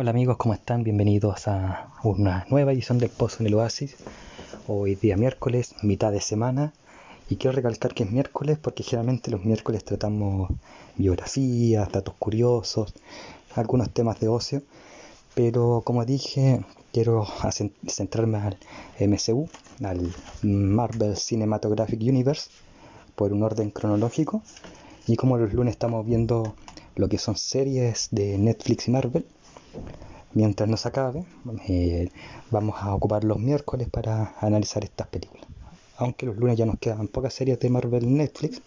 Hola 0.00 0.10
amigos, 0.10 0.36
¿cómo 0.36 0.54
están? 0.54 0.84
Bienvenidos 0.84 1.48
a 1.48 1.90
una 2.04 2.46
nueva 2.50 2.72
edición 2.72 2.98
del 2.98 3.10
Pozo 3.10 3.38
en 3.40 3.48
el 3.48 3.54
Oasis. 3.54 3.96
Hoy 4.68 4.94
día 4.94 5.16
miércoles, 5.16 5.74
mitad 5.82 6.12
de 6.12 6.20
semana. 6.20 6.72
Y 7.28 7.34
quiero 7.34 7.56
recalcar 7.56 7.94
que 7.94 8.04
es 8.04 8.12
miércoles 8.12 8.58
porque 8.62 8.84
generalmente 8.84 9.32
los 9.32 9.44
miércoles 9.44 9.82
tratamos 9.82 10.52
biografías, 10.94 11.90
datos 11.90 12.14
curiosos, 12.16 12.94
algunos 13.56 13.90
temas 13.90 14.20
de 14.20 14.28
ocio. 14.28 14.62
Pero 15.34 15.82
como 15.84 16.04
dije, 16.04 16.64
quiero 16.92 17.26
centrarme 17.88 18.38
al 18.38 18.56
MCU, 19.00 19.48
al 19.82 20.14
Marvel 20.42 21.16
Cinematographic 21.16 22.00
Universe, 22.02 22.50
por 23.16 23.32
un 23.32 23.42
orden 23.42 23.72
cronológico. 23.72 24.44
Y 25.08 25.16
como 25.16 25.38
los 25.38 25.52
lunes 25.52 25.72
estamos 25.72 26.06
viendo 26.06 26.54
lo 26.94 27.08
que 27.08 27.18
son 27.18 27.36
series 27.36 28.06
de 28.12 28.38
Netflix 28.38 28.86
y 28.86 28.92
Marvel, 28.92 29.24
mientras 30.34 30.68
nos 30.68 30.86
acabe, 30.86 31.24
eh, 31.68 32.10
vamos 32.50 32.76
a 32.80 32.94
ocupar 32.94 33.24
los 33.24 33.38
miércoles 33.38 33.88
para 33.88 34.34
analizar 34.40 34.84
estas 34.84 35.08
películas. 35.08 35.46
Aunque 35.96 36.26
los 36.26 36.36
lunes 36.36 36.56
ya 36.56 36.66
nos 36.66 36.78
quedan 36.78 37.08
pocas 37.08 37.34
series 37.34 37.58
de 37.58 37.70
Marvel 37.70 38.16
Netflix, 38.16 38.62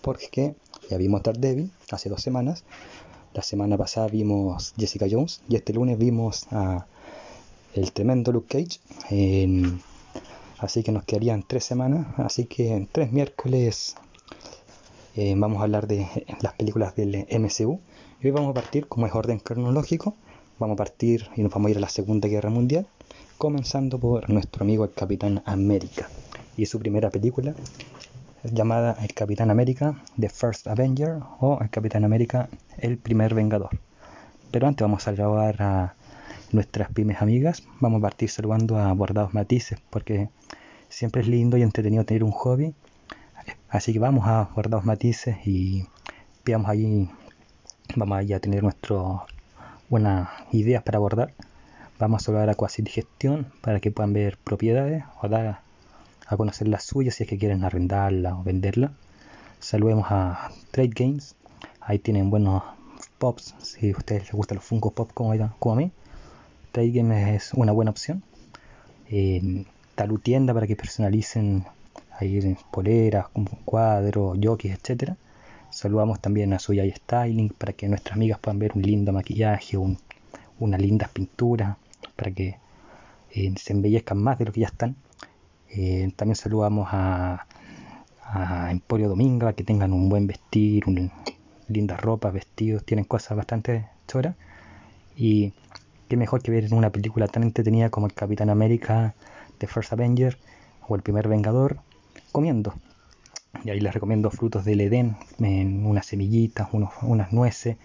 porque 0.00 0.54
ya 0.90 0.96
vimos 0.96 1.22
Daredevil 1.22 1.70
hace 1.90 2.08
dos 2.08 2.22
semanas, 2.22 2.64
la 3.34 3.42
semana 3.42 3.78
pasada 3.78 4.08
vimos 4.08 4.74
Jessica 4.76 5.06
Jones 5.10 5.42
y 5.48 5.56
este 5.56 5.72
lunes 5.72 5.98
vimos 5.98 6.46
a 6.50 6.86
el 7.74 7.92
tremendo 7.92 8.30
Luke 8.32 8.48
Cage. 8.48 8.78
así 10.58 10.82
que 10.82 10.92
nos 10.92 11.04
quedarían 11.04 11.42
tres 11.42 11.64
semanas, 11.64 12.06
así 12.18 12.44
que 12.44 12.74
en 12.74 12.86
tres 12.86 13.10
miércoles 13.10 13.96
eh, 15.14 15.34
vamos 15.36 15.60
a 15.60 15.64
hablar 15.64 15.86
de 15.86 16.06
las 16.40 16.54
películas 16.54 16.94
del 16.96 17.26
MCU. 17.30 17.80
Y 18.20 18.26
hoy 18.26 18.30
vamos 18.30 18.50
a 18.50 18.54
partir, 18.54 18.86
como 18.86 19.06
es 19.06 19.14
orden 19.14 19.38
cronológico, 19.40 20.16
vamos 20.62 20.76
a 20.76 20.84
partir 20.84 21.28
y 21.34 21.42
nos 21.42 21.52
vamos 21.52 21.66
a 21.66 21.70
ir 21.72 21.76
a 21.78 21.80
la 21.80 21.88
Segunda 21.88 22.28
Guerra 22.28 22.48
Mundial, 22.48 22.86
comenzando 23.36 23.98
por 23.98 24.30
nuestro 24.30 24.62
amigo 24.62 24.84
el 24.84 24.92
Capitán 24.92 25.42
América 25.44 26.08
y 26.56 26.66
su 26.66 26.78
primera 26.78 27.10
película 27.10 27.52
llamada 28.44 28.96
El 29.02 29.12
Capitán 29.12 29.50
América, 29.50 30.00
The 30.20 30.28
First 30.28 30.68
Avenger 30.68 31.18
o 31.40 31.58
El 31.60 31.68
Capitán 31.68 32.04
América, 32.04 32.48
El 32.78 32.96
Primer 32.96 33.34
Vengador. 33.34 33.70
Pero 34.52 34.68
antes 34.68 34.84
vamos 34.84 35.02
a 35.02 35.16
saludar 35.16 35.60
a 35.60 35.94
nuestras 36.52 36.92
pymes 36.92 37.20
amigas, 37.20 37.64
vamos 37.80 37.98
a 37.98 38.02
partir 38.02 38.30
saludando 38.30 38.78
a 38.78 38.92
Bordados 38.92 39.34
Matices, 39.34 39.80
porque 39.90 40.28
siempre 40.88 41.22
es 41.22 41.26
lindo 41.26 41.56
y 41.56 41.62
entretenido 41.62 42.04
tener 42.04 42.22
un 42.22 42.30
hobby. 42.30 42.72
Así 43.68 43.92
que 43.92 43.98
vamos 43.98 44.28
a 44.28 44.48
Bordados 44.54 44.84
Matices 44.84 45.44
y 45.44 45.88
veamos 46.44 46.68
ahí, 46.68 47.10
vamos 47.96 48.30
a 48.30 48.38
tener 48.38 48.62
nuestro 48.62 49.26
buenas 49.92 50.30
ideas 50.52 50.82
para 50.82 50.96
abordar. 50.96 51.34
Vamos 51.98 52.22
a 52.22 52.24
saludar 52.24 52.48
a 52.48 52.54
Quasi 52.54 52.80
Digestión 52.80 53.52
para 53.60 53.78
que 53.78 53.90
puedan 53.90 54.14
ver 54.14 54.38
propiedades 54.42 55.04
o 55.20 55.28
dar 55.28 55.60
a 56.26 56.36
conocer 56.38 56.66
las 56.66 56.84
suyas 56.84 57.16
si 57.16 57.24
es 57.24 57.28
que 57.28 57.36
quieren 57.36 57.62
arrendarla 57.62 58.34
o 58.38 58.42
venderla. 58.42 58.92
Saludemos 59.60 60.06
a 60.08 60.50
Trade 60.70 60.92
Games. 60.94 61.36
Ahí 61.82 61.98
tienen 61.98 62.30
buenos 62.30 62.62
pops. 63.18 63.54
Si 63.58 63.90
a 63.90 63.96
ustedes 63.98 64.22
les 64.22 64.32
gustan 64.32 64.56
los 64.56 64.64
Funko 64.64 64.92
Pop 64.92 65.10
como, 65.12 65.34
como 65.58 65.74
a 65.74 65.76
mí, 65.76 65.90
Trade 66.72 66.90
Games 66.90 67.28
es 67.28 67.52
una 67.52 67.72
buena 67.72 67.90
opción. 67.90 68.22
Eh, 69.10 69.66
Talu 69.94 70.18
tienda 70.20 70.54
para 70.54 70.66
que 70.66 70.74
personalicen 70.74 71.66
ahí 72.18 72.56
poleras, 72.70 73.26
cuadros, 73.66 74.38
jockeys, 74.42 74.72
etcétera 74.72 75.18
Saludamos 75.72 76.20
también 76.20 76.52
a 76.52 76.58
Suya 76.58 76.84
Styling 76.84 77.48
para 77.48 77.72
que 77.72 77.88
nuestras 77.88 78.14
amigas 78.14 78.38
puedan 78.38 78.58
ver 78.58 78.72
un 78.74 78.82
lindo 78.82 79.10
maquillaje, 79.10 79.78
un, 79.78 79.98
unas 80.58 80.80
lindas 80.80 81.08
pinturas, 81.08 81.78
para 82.14 82.30
que 82.30 82.58
eh, 83.30 83.54
se 83.56 83.72
embellezcan 83.72 84.18
más 84.18 84.38
de 84.38 84.44
lo 84.44 84.52
que 84.52 84.60
ya 84.60 84.66
están. 84.66 84.96
Eh, 85.70 86.12
también 86.14 86.36
saludamos 86.36 86.88
a, 86.90 87.46
Emporio 88.70 89.08
Domingo, 89.08 89.54
que 89.54 89.64
tengan 89.64 89.92
un 89.92 90.08
buen 90.08 90.26
vestir, 90.26 90.84
lindas 91.68 92.00
ropas, 92.00 92.32
vestidos, 92.32 92.84
tienen 92.84 93.04
cosas 93.04 93.36
bastante 93.36 93.86
choras. 94.06 94.36
Y 95.16 95.52
qué 96.08 96.16
mejor 96.16 96.42
que 96.42 96.50
ver 96.50 96.72
una 96.72 96.90
película 96.90 97.28
tan 97.28 97.42
entretenida 97.42 97.90
como 97.90 98.06
el 98.06 98.14
Capitán 98.14 98.48
América, 98.48 99.14
The 99.58 99.66
First 99.66 99.92
Avenger 99.92 100.38
o 100.88 100.96
el 100.96 101.02
Primer 101.02 101.28
Vengador, 101.28 101.80
comiendo. 102.30 102.74
Y 103.64 103.70
ahí 103.70 103.80
les 103.80 103.94
recomiendo 103.94 104.30
frutos 104.30 104.64
del 104.64 104.80
Edén, 104.80 105.16
unas 105.38 106.06
semillitas, 106.06 106.68
unas 106.72 107.32
nueces, 107.32 107.76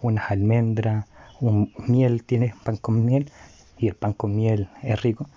unas 0.00 0.30
almendras, 0.30 1.06
un 1.40 1.72
miel, 1.86 2.24
tiene 2.24 2.54
pan 2.64 2.76
con 2.76 3.04
miel 3.04 3.30
y 3.78 3.88
el 3.88 3.94
pan 3.94 4.12
con 4.14 4.34
miel 4.34 4.68
es 4.82 5.00
rico. 5.02 5.28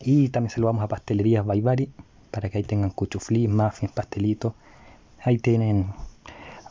Y 0.00 0.28
también 0.28 0.50
se 0.50 0.60
lo 0.60 0.66
vamos 0.66 0.82
a 0.82 0.88
pastelerías 0.88 1.44
Baibari 1.44 1.90
para 2.30 2.48
que 2.48 2.58
ahí 2.58 2.64
tengan 2.64 2.90
cuchuflí, 2.90 3.48
muffins, 3.48 3.92
pastelitos. 3.92 4.52
Ahí 5.22 5.38
tienen 5.38 5.86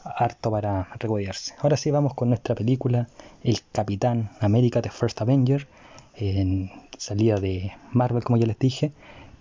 harto 0.04 0.52
para 0.52 0.88
regodearse. 1.00 1.56
Ahora 1.60 1.78
sí 1.78 1.92
vamos 1.92 2.14
con 2.14 2.30
nuestra 2.30 2.56
película 2.56 3.08
El 3.44 3.60
Capitán 3.72 4.30
América 4.40 4.82
The 4.82 4.92
First 4.92 5.22
Avenger, 5.22 5.68
en 6.16 6.72
salida 6.98 7.38
de 7.38 7.74
Marvel 7.92 8.24
como 8.24 8.38
ya 8.38 8.46
les 8.46 8.60
dije, 8.60 8.94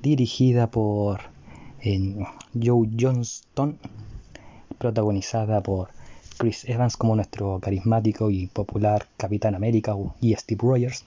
dirigida 0.02 0.70
por 0.70 1.33
en 1.84 2.26
Joe 2.54 2.88
Johnston, 2.98 3.78
protagonizada 4.78 5.62
por 5.62 5.90
Chris 6.38 6.64
Evans 6.64 6.96
como 6.96 7.14
nuestro 7.14 7.60
carismático 7.60 8.30
y 8.30 8.46
popular 8.46 9.06
Capitán 9.18 9.54
América 9.54 9.94
y 10.20 10.34
Steve 10.34 10.60
Rogers, 10.62 11.04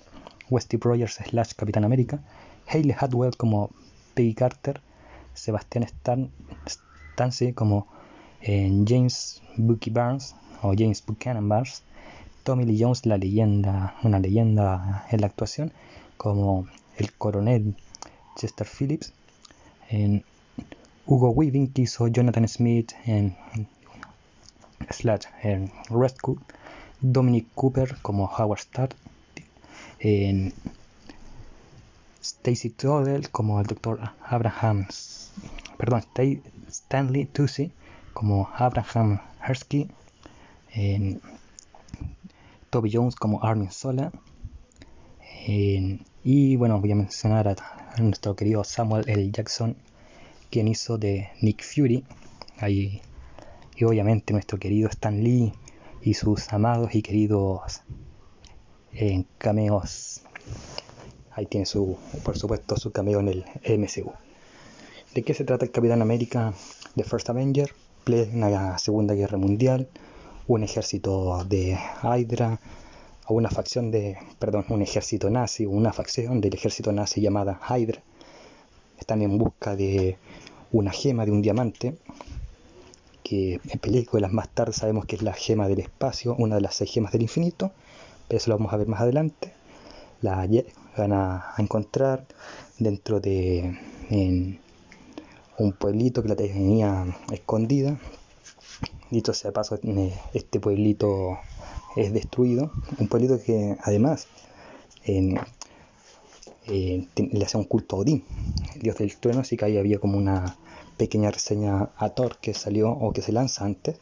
o 0.49 0.59
Steve 0.59 0.81
Rogers 0.83 1.15
slash 1.15 1.53
Capitán 1.55 1.83
América, 1.83 2.21
Hayley 2.67 2.95
Hadwell 2.97 3.35
como 3.35 3.71
Peggy 4.13 4.35
Carter, 4.35 4.79
Sebastian 5.33 5.83
Stan, 5.83 6.29
Stancy 6.65 7.53
como 7.53 7.87
James 8.41 9.41
Bucky 9.57 9.89
Barnes 9.89 10.35
o 10.61 10.73
James 10.77 11.03
Buchanan 11.05 11.49
Barnes, 11.49 11.83
Tommy 12.43 12.65
Lee 12.65 12.81
Jones, 12.81 13.05
la 13.05 13.17
leyenda, 13.17 13.95
una 14.03 14.19
leyenda 14.19 15.05
en 15.11 15.21
la 15.21 15.27
actuación, 15.27 15.73
como 16.17 16.67
el 16.97 17.11
coronel 17.13 17.75
Chester 18.35 18.67
Phillips, 18.67 19.11
en 19.89 20.23
Hugo 21.09 21.29
Weaving 21.29 21.71
que 21.71 21.83
hizo 21.83 22.07
Jonathan 22.09 22.45
Smith 22.49 22.91
en 23.05 23.35
Slash 24.89 25.25
en 25.41 25.71
Rescue, 25.89 26.35
Dominic 26.99 27.47
Cooper 27.55 27.95
como 28.01 28.25
Howard 28.25 28.59
Stark, 28.59 28.95
en 29.99 30.53
Stacy 32.21 32.71
Toddle 32.71 33.29
como 33.31 33.61
el 33.61 33.67
Dr. 33.67 34.01
Abraham, 34.21 34.85
perdón, 35.77 36.03
Stanley 36.69 37.25
Tucci 37.25 37.71
como 38.13 38.49
Abraham 38.53 39.21
Hersky, 39.47 39.89
en 40.73 41.21
Toby 42.69 42.91
Jones 42.91 43.15
como 43.15 43.41
Armin 43.45 43.71
Sola, 43.71 44.11
y 45.45 46.55
bueno, 46.57 46.81
voy 46.81 46.91
a 46.91 46.95
mencionar 46.95 47.47
a 47.47 48.01
nuestro 48.01 48.35
querido 48.35 48.65
Samuel 48.65 49.07
L. 49.07 49.31
Jackson 49.31 49.77
quien 50.49 50.67
hizo 50.67 50.97
de 50.97 51.29
Nick 51.41 51.63
Fury. 51.63 52.03
Ahí, 52.59 53.01
y 53.75 53.83
obviamente 53.83 54.33
nuestro 54.33 54.57
querido 54.57 54.89
Stan 54.89 55.23
Lee 55.23 55.53
y 56.01 56.13
sus 56.13 56.51
amados 56.53 56.95
y 56.95 57.01
queridos 57.01 57.81
eh, 58.93 59.25
cameos. 59.37 60.21
Ahí 61.31 61.45
tiene 61.45 61.65
su, 61.65 61.97
por 62.23 62.37
supuesto, 62.37 62.77
su 62.77 62.91
cameo 62.91 63.19
en 63.19 63.27
el 63.27 63.45
MCU. 63.79 64.11
¿De 65.13 65.23
qué 65.23 65.33
se 65.33 65.43
trata 65.43 65.65
el 65.65 65.71
Capitán 65.71 66.01
América 66.01 66.53
The 66.95 67.03
First 67.03 67.29
Avenger? 67.29 67.71
Plena 68.07 68.77
Segunda 68.77 69.15
Guerra 69.15 69.37
Mundial, 69.37 69.89
un 70.47 70.63
ejército 70.63 71.43
de 71.43 71.77
Hydra, 72.01 72.57
una 73.27 73.49
facción 73.49 73.91
de, 73.91 74.17
perdón, 74.39 74.65
un 74.69 74.81
ejército 74.81 75.29
nazi, 75.29 75.65
una 75.65 75.91
facción 75.91 76.39
del 76.39 76.53
ejército 76.53 76.93
nazi 76.93 77.19
llamada 77.19 77.59
Hydra. 77.69 78.01
Están 78.97 79.21
en 79.21 79.37
busca 79.37 79.75
de 79.75 80.17
una 80.71 80.91
gema 80.91 81.25
de 81.25 81.31
un 81.31 81.41
diamante, 81.41 81.97
que 83.23 83.59
en 83.69 83.79
películas 83.79 84.31
más 84.31 84.49
tarde 84.49 84.73
sabemos 84.73 85.05
que 85.05 85.15
es 85.17 85.21
la 85.21 85.33
gema 85.33 85.67
del 85.67 85.79
espacio, 85.79 86.35
una 86.37 86.55
de 86.55 86.61
las 86.61 86.75
seis 86.75 86.91
gemas 86.91 87.11
del 87.11 87.23
infinito, 87.23 87.71
pero 88.27 88.37
eso 88.37 88.49
lo 88.49 88.57
vamos 88.57 88.73
a 88.73 88.77
ver 88.77 88.87
más 88.87 89.01
adelante. 89.01 89.53
La 90.21 90.47
van 90.97 91.13
a, 91.13 91.53
encontrar 91.57 92.25
dentro 92.79 93.19
de 93.19 93.77
un 95.57 95.73
pueblito 95.73 96.21
que 96.23 96.29
la 96.29 96.35
tenía 96.35 97.05
escondida. 97.31 97.97
Dicho 99.09 99.33
sea 99.33 99.51
paso, 99.51 99.79
eh, 99.83 100.13
este 100.33 100.59
pueblito 100.59 101.37
es 101.95 102.13
destruido. 102.13 102.71
Un 102.99 103.07
pueblito 103.07 103.41
que 103.41 103.77
además 103.83 104.27
eh, 106.67 107.07
le 107.15 107.45
hacía 107.45 107.59
un 107.59 107.65
culto 107.65 107.95
a 107.95 107.99
Odín, 107.99 108.23
el 108.75 108.81
dios 108.81 108.97
del 108.97 109.15
trueno, 109.17 109.41
así 109.41 109.57
que 109.57 109.65
ahí 109.65 109.77
había 109.77 109.99
como 109.99 110.17
una 110.17 110.57
pequeña 110.97 111.31
reseña 111.31 111.89
a 111.97 112.09
Thor 112.09 112.37
que 112.39 112.53
salió 112.53 112.91
o 112.91 113.13
que 113.13 113.21
se 113.21 113.31
lanza 113.31 113.65
antes. 113.65 113.97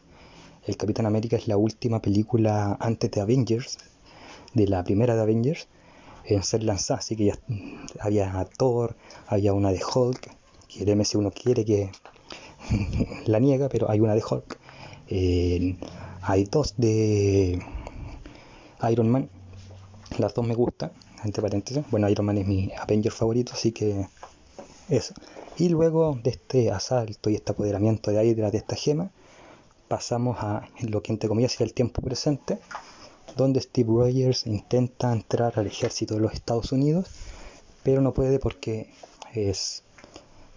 El 0.65 0.77
Capitán 0.77 1.05
América 1.05 1.35
es 1.35 1.47
la 1.47 1.57
última 1.57 2.01
película 2.01 2.77
antes 2.79 3.11
de 3.11 3.21
Avengers, 3.21 3.77
de 4.53 4.67
la 4.67 4.83
primera 4.83 5.15
de 5.15 5.21
Avengers 5.21 5.67
en 6.25 6.43
ser 6.43 6.63
lanzada, 6.63 6.99
así 6.99 7.15
que 7.15 7.25
ya 7.25 7.39
había 7.99 8.47
Thor, 8.57 8.95
había 9.27 9.53
una 9.53 9.71
de 9.71 9.81
Hulk, 9.83 10.31
que 10.67 10.83
el 10.83 10.95
MC 10.95 11.15
uno 11.15 11.31
quiere 11.31 11.63
que 11.65 11.91
la 13.25 13.39
niega, 13.39 13.69
pero 13.69 13.89
hay 13.89 13.99
una 13.99 14.15
de 14.15 14.23
Hulk, 14.27 14.57
eh, 15.09 15.75
hay 16.21 16.45
dos 16.45 16.75
de 16.77 17.61
Iron 18.89 19.09
Man, 19.09 19.29
las 20.17 20.33
dos 20.33 20.47
me 20.47 20.55
gustan, 20.55 20.91
entre 21.25 21.41
paréntesis, 21.41 21.83
bueno, 21.91 22.09
Iron 22.09 22.25
Man 22.25 22.37
es 22.37 22.47
mi 22.47 22.71
Avenger 22.77 23.11
favorito, 23.11 23.53
así 23.53 23.71
que 23.71 24.07
eso. 24.89 25.13
Y 25.57 25.69
luego 25.69 26.19
de 26.21 26.31
este 26.31 26.71
asalto 26.71 27.29
y 27.29 27.35
este 27.35 27.51
apoderamiento 27.51 28.11
de 28.11 28.25
Hydra 28.25 28.51
de 28.51 28.57
esta 28.57 28.75
gema, 28.75 29.09
pasamos 29.87 30.37
a 30.39 30.67
lo 30.81 31.01
que 31.01 31.11
entre 31.11 31.29
comillas 31.29 31.53
sería 31.53 31.67
el 31.67 31.73
tiempo 31.73 32.01
presente, 32.01 32.59
donde 33.35 33.61
Steve 33.61 33.89
Rogers 33.89 34.47
intenta 34.47 35.11
entrar 35.11 35.57
al 35.59 35.67
ejército 35.67 36.15
de 36.15 36.21
los 36.21 36.33
Estados 36.33 36.71
Unidos, 36.71 37.07
pero 37.83 38.01
no 38.01 38.13
puede 38.13 38.39
porque 38.39 38.89
es 39.33 39.83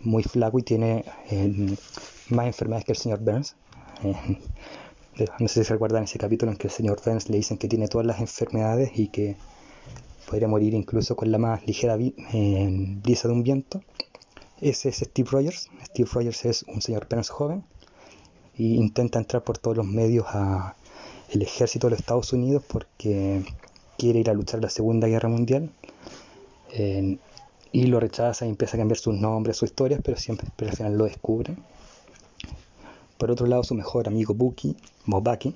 muy 0.00 0.22
flaco 0.22 0.58
y 0.58 0.62
tiene 0.62 1.04
eh, 1.30 1.76
más 2.28 2.46
enfermedades 2.46 2.84
que 2.84 2.92
el 2.92 2.98
señor 2.98 3.20
Burns. 3.20 3.56
Eh, 4.04 4.14
no 5.38 5.48
sé 5.48 5.64
si 5.64 5.70
recuerdan 5.72 6.04
ese 6.04 6.18
capítulo 6.18 6.52
en 6.52 6.58
que 6.58 6.68
el 6.68 6.72
señor 6.72 7.00
Burns 7.04 7.28
le 7.28 7.36
dicen 7.36 7.58
que 7.58 7.68
tiene 7.68 7.88
todas 7.88 8.06
las 8.06 8.20
enfermedades 8.20 8.92
y 8.94 9.08
que 9.08 9.36
podría 10.28 10.48
morir 10.48 10.74
incluso 10.74 11.16
con 11.16 11.30
la 11.32 11.38
más 11.38 11.66
ligera 11.66 11.96
eh, 11.98 12.68
brisa 13.02 13.28
de 13.28 13.34
un 13.34 13.42
viento. 13.42 13.82
Ese 14.60 14.90
es 14.90 14.96
Steve 14.96 15.28
Rogers. 15.30 15.68
Steve 15.86 16.08
Rogers 16.12 16.44
es 16.44 16.62
un 16.64 16.82
señor 16.82 17.06
Burns 17.08 17.30
joven 17.30 17.64
y 18.56 18.74
intenta 18.74 19.18
entrar 19.18 19.42
por 19.42 19.58
todos 19.58 19.76
los 19.76 19.86
medios 19.86 20.26
a 20.28 20.74
el 21.30 21.42
ejército 21.42 21.86
de 21.86 21.92
los 21.92 22.00
Estados 22.00 22.32
Unidos 22.32 22.62
porque 22.66 23.44
quiere 23.96 24.18
ir 24.20 24.30
a 24.30 24.34
luchar 24.34 24.60
la 24.60 24.70
Segunda 24.70 25.06
Guerra 25.08 25.28
Mundial 25.28 25.70
y 27.72 27.86
lo 27.86 28.00
rechaza 28.00 28.46
y 28.46 28.48
empieza 28.48 28.76
a 28.76 28.80
cambiar 28.80 28.98
sus 28.98 29.14
nombres, 29.14 29.56
sus 29.56 29.70
historias, 29.70 30.00
pero 30.02 30.16
siempre 30.16 30.48
pero 30.56 30.70
al 30.70 30.76
final 30.76 30.96
lo 30.96 31.04
descubre. 31.04 31.56
Por 33.16 33.30
otro 33.30 33.46
lado, 33.46 33.64
su 33.64 33.74
mejor 33.74 34.08
amigo 34.08 34.34
Bucky, 34.34 34.76
Bucky, 35.06 35.54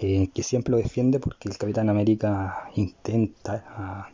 eh, 0.00 0.28
que 0.34 0.42
siempre 0.42 0.72
lo 0.72 0.78
defiende 0.78 1.20
porque 1.20 1.48
el 1.48 1.56
Capitán 1.56 1.88
América 1.88 2.70
intenta, 2.74 3.64
ah, 3.68 4.08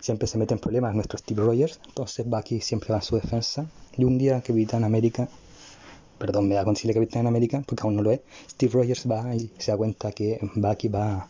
siempre 0.00 0.26
se 0.26 0.38
mete 0.38 0.54
en 0.54 0.60
problemas, 0.60 0.94
nuestro 0.94 1.18
Steve 1.18 1.42
Rogers, 1.42 1.80
entonces 1.86 2.26
Bucky 2.26 2.60
siempre 2.60 2.90
va 2.92 2.98
a 2.98 3.02
su 3.02 3.16
defensa. 3.16 3.66
Y 3.96 4.04
un 4.04 4.18
día 4.18 4.40
Capitán 4.42 4.84
América 4.84 5.28
perdón, 6.18 6.48
me 6.48 6.54
da 6.54 6.64
con 6.64 6.74
Capitán 6.74 7.26
América, 7.26 7.62
porque 7.66 7.82
aún 7.82 7.96
no 7.96 8.02
lo 8.02 8.10
es, 8.10 8.20
Steve 8.50 8.72
Rogers 8.72 9.06
va 9.10 9.34
y 9.34 9.50
se 9.58 9.70
da 9.70 9.76
cuenta 9.76 10.12
que 10.12 10.38
Bucky 10.54 10.88
va 10.88 11.28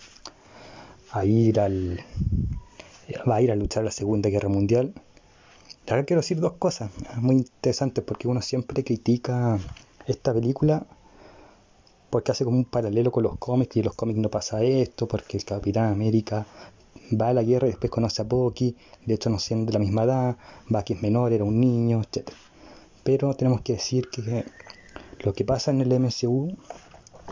a 1.10 1.24
ir 1.24 1.60
al 1.60 2.00
va 3.28 3.36
a 3.36 3.42
ir 3.42 3.50
a 3.52 3.56
luchar 3.56 3.84
la 3.84 3.90
Segunda 3.90 4.28
Guerra 4.28 4.48
Mundial. 4.48 4.92
Ahora 5.88 6.04
quiero 6.04 6.20
decir 6.20 6.40
dos 6.40 6.54
cosas 6.54 6.90
muy 7.16 7.36
interesantes 7.36 8.02
porque 8.04 8.26
uno 8.26 8.42
siempre 8.42 8.82
critica 8.82 9.58
esta 10.06 10.34
película 10.34 10.86
porque 12.16 12.32
hace 12.32 12.46
como 12.46 12.56
un 12.56 12.64
paralelo 12.64 13.12
con 13.12 13.24
los 13.24 13.36
cómics 13.36 13.76
y 13.76 13.80
en 13.80 13.84
los 13.84 13.94
cómics 13.94 14.18
no 14.18 14.30
pasa 14.30 14.62
esto, 14.62 15.06
porque 15.06 15.36
el 15.36 15.44
Capitán 15.44 15.92
América 15.92 16.46
va 17.12 17.28
a 17.28 17.34
la 17.34 17.42
guerra 17.42 17.66
y 17.66 17.72
después 17.72 17.90
conoce 17.90 18.22
a 18.22 18.24
Bucky, 18.24 18.74
de 19.04 19.12
hecho 19.12 19.28
no 19.28 19.38
siendo 19.38 19.66
de 19.66 19.74
la 19.74 19.78
misma 19.80 20.04
edad, 20.04 20.38
Bucky 20.70 20.94
es 20.94 21.02
menor, 21.02 21.34
era 21.34 21.44
un 21.44 21.60
niño, 21.60 22.00
etc. 22.00 22.30
Pero 23.04 23.34
tenemos 23.34 23.60
que 23.60 23.74
decir 23.74 24.08
que 24.08 24.46
lo 25.20 25.34
que 25.34 25.44
pasa 25.44 25.72
en 25.72 25.82
el 25.82 26.00
MCU 26.00 26.56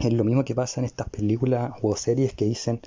es 0.03 0.13
lo 0.13 0.23
mismo 0.23 0.45
que 0.45 0.55
pasa 0.55 0.83
en 0.83 0.85
estas 0.85 1.09
películas 1.09 1.73
o 1.81 1.97
series 1.97 2.35
que 2.35 2.45
dicen 2.45 2.83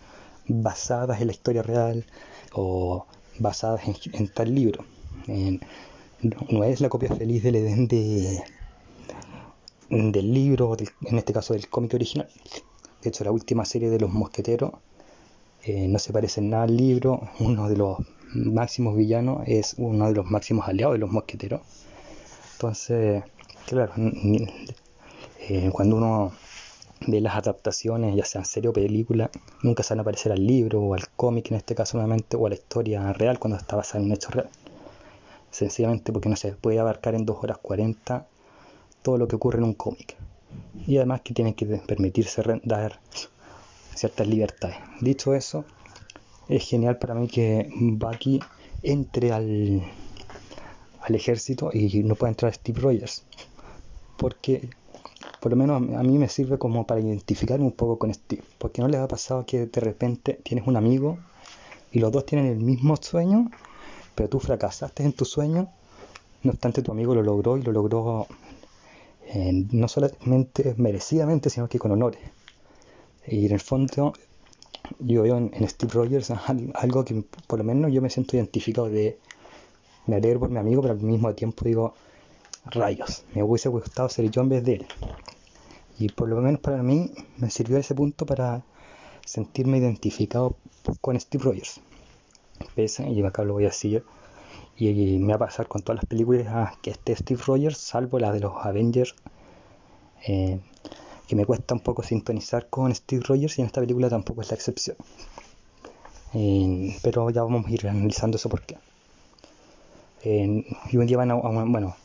basadas 0.47 1.19
en 1.19 1.25
la 1.25 1.33
historia 1.33 1.63
real 1.63 2.05
o 2.53 3.07
basadas 3.39 3.81
en, 4.13 4.27
tal 4.27 4.53
libro. 4.53 4.85
no, 5.25 6.63
es 6.63 6.79
la 6.79 6.89
copia 6.89 7.09
feliz 7.15 7.41
del 7.41 7.55
Edén 7.55 7.87
de, 7.87 8.43
del 9.89 10.33
libro, 10.33 10.75
en 11.05 11.17
este 11.17 11.33
caso 11.33 11.53
del 11.53 11.69
cómic 11.69 11.93
original. 11.93 12.27
De 13.01 13.09
hecho, 13.09 13.23
la 13.23 13.31
última 13.31 13.65
serie 13.65 13.89
de 13.89 13.99
los 13.99 14.11
mosqueteros 14.11 14.71
eh, 15.63 15.87
no 15.87 15.99
se 15.99 16.13
parece 16.13 16.41
en 16.41 16.49
nada 16.49 16.63
al 16.63 16.75
libro. 16.75 17.21
Uno 17.39 17.69
de 17.69 17.77
los 17.77 17.97
máximos 18.33 18.95
villanos 18.95 19.43
es 19.47 19.75
uno 19.77 20.07
de 20.07 20.13
los 20.13 20.25
máximos 20.25 20.67
aliados 20.67 20.95
de 20.95 20.99
los 20.99 21.11
mosqueteros. 21.11 21.61
Entonces, 22.53 23.23
claro, 23.65 23.93
eh, 25.39 25.69
cuando 25.71 25.95
uno 25.95 26.31
ve 27.05 27.21
las 27.21 27.35
adaptaciones, 27.35 28.15
ya 28.15 28.25
sean 28.25 28.45
serie 28.45 28.69
o 28.69 28.73
película, 28.73 29.29
nunca 29.61 29.83
se 29.83 29.93
van 29.93 30.01
a 30.01 30.03
parecer 30.03 30.31
al 30.31 30.45
libro 30.45 30.81
o 30.81 30.93
al 30.93 31.07
cómic 31.15 31.51
en 31.51 31.57
este 31.57 31.75
caso 31.75 31.97
nuevamente, 31.97 32.35
o 32.35 32.45
a 32.45 32.49
la 32.49 32.55
historia 32.55 33.13
real 33.13 33.39
cuando 33.39 33.57
está 33.57 33.75
basada 33.75 33.99
en 33.99 34.05
un 34.05 34.13
hecho 34.13 34.31
real. 34.31 34.49
Sencillamente 35.51 36.11
porque 36.11 36.29
no 36.29 36.35
se 36.35 36.53
puede 36.53 36.79
abarcar 36.79 37.15
en 37.15 37.25
2 37.25 37.43
horas 37.43 37.57
40 37.59 38.27
todo 39.01 39.17
lo 39.17 39.27
que 39.27 39.35
ocurre 39.35 39.59
en 39.59 39.65
un 39.65 39.73
cómic. 39.73 40.15
Y 40.85 40.97
además 40.97 41.21
que 41.21 41.33
tienen 41.33 41.53
que 41.53 41.65
permitirse 41.65 42.41
dar 42.63 42.99
ciertas 43.95 44.27
libertades. 44.27 44.77
Dicho 45.01 45.33
eso, 45.33 45.65
es 46.47 46.67
genial 46.67 46.97
para 46.97 47.15
mí 47.15 47.27
que 47.27 47.69
Bucky 47.73 48.39
entre 48.83 49.31
al, 49.31 49.81
al 51.01 51.15
ejército 51.15 51.71
y 51.73 52.03
no 52.03 52.15
pueda 52.15 52.31
entrar 52.31 52.53
Steve 52.53 52.79
Rogers. 52.79 53.23
Porque 54.17 54.69
por 55.39 55.51
lo 55.51 55.57
menos 55.57 55.77
a 55.77 56.03
mí 56.03 56.17
me 56.17 56.29
sirve 56.29 56.57
como 56.57 56.85
para 56.85 57.01
identificarme 57.01 57.65
un 57.65 57.71
poco 57.71 57.97
con 57.97 58.13
Steve, 58.13 58.43
porque 58.57 58.81
no 58.81 58.87
les 58.87 58.99
ha 58.99 59.07
pasado 59.07 59.45
que 59.45 59.65
de 59.65 59.81
repente 59.81 60.39
tienes 60.43 60.67
un 60.67 60.75
amigo 60.75 61.19
y 61.91 61.99
los 61.99 62.11
dos 62.11 62.25
tienen 62.25 62.47
el 62.47 62.57
mismo 62.57 62.95
sueño, 62.97 63.49
pero 64.15 64.29
tú 64.29 64.39
fracasaste 64.39 65.03
en 65.03 65.13
tu 65.13 65.25
sueño, 65.25 65.69
no 66.43 66.51
obstante 66.51 66.81
tu 66.81 66.91
amigo 66.91 67.15
lo 67.15 67.23
logró 67.23 67.57
y 67.57 67.61
lo 67.61 67.71
logró 67.71 68.27
no 69.33 69.87
solamente 69.87 70.73
merecidamente, 70.77 71.49
sino 71.49 71.67
que 71.67 71.79
con 71.79 71.91
honores. 71.91 72.21
Y 73.27 73.45
en 73.45 73.53
el 73.53 73.59
fondo 73.59 74.13
yo 74.99 75.23
veo 75.23 75.37
en, 75.37 75.69
Steve 75.69 75.91
Rogers 75.93 76.31
algo 76.75 77.03
que 77.03 77.23
por 77.47 77.59
lo 77.59 77.65
menos 77.65 77.91
yo 77.91 78.01
me 78.01 78.09
siento 78.09 78.37
identificado 78.37 78.89
de 78.89 79.17
me 80.05 80.15
alegro 80.15 80.39
por 80.39 80.49
mi 80.49 80.57
amigo, 80.57 80.81
pero 80.81 80.93
al 80.93 81.01
mismo 81.01 81.33
tiempo 81.35 81.65
digo, 81.65 81.93
rayos, 82.65 83.25
me 83.33 83.43
hubiese 83.43 83.67
gustado 83.67 84.07
ser 84.07 84.31
yo 84.31 84.41
en 84.41 84.49
vez 84.49 84.63
de 84.63 84.75
él. 84.75 84.87
Y 85.99 86.09
por 86.09 86.29
lo 86.29 86.37
menos 86.37 86.61
para 86.61 86.81
mí 86.81 87.11
me 87.37 87.49
sirvió 87.49 87.77
ese 87.77 87.93
punto 87.93 88.25
para 88.25 88.63
sentirme 89.25 89.79
identificado 89.79 90.55
con 91.01 91.19
Steve 91.19 91.43
Rogers. 91.43 91.81
Pese, 92.75 93.09
y 93.09 93.21
acá 93.23 93.43
lo 93.43 93.53
voy 93.53 93.65
a 93.65 93.67
decir, 93.67 94.03
y, 94.77 95.17
me 95.19 95.29
va 95.29 95.35
a 95.35 95.47
pasar 95.47 95.67
con 95.67 95.81
todas 95.81 95.97
las 95.97 96.05
películas 96.05 96.77
que 96.81 96.91
esté 96.91 97.15
Steve 97.15 97.41
Rogers, 97.45 97.77
salvo 97.77 98.19
la 98.19 98.31
de 98.31 98.39
los 98.39 98.53
Avengers, 98.57 99.15
eh, 100.27 100.59
que 101.27 101.35
me 101.35 101.45
cuesta 101.45 101.73
un 101.73 101.81
poco 101.81 102.03
sintonizar 102.03 102.69
con 102.69 102.93
Steve 102.93 103.23
Rogers 103.25 103.57
y 103.57 103.61
en 103.61 103.67
esta 103.67 103.81
película 103.81 104.09
tampoco 104.09 104.41
es 104.41 104.51
la 104.51 104.55
excepción. 104.55 104.97
Eh, 106.33 106.95
pero 107.01 107.29
ya 107.29 107.43
vamos 107.43 107.65
a 107.65 107.71
ir 107.71 107.87
analizando 107.87 108.37
eso 108.37 108.49
por 108.49 108.61
qué. 108.61 108.77
Eh, 110.23 110.65
y 110.91 110.97
un 110.97 111.07
día 111.07 111.17
van 111.17 111.31
a, 111.31 111.35
bueno, 111.35 111.95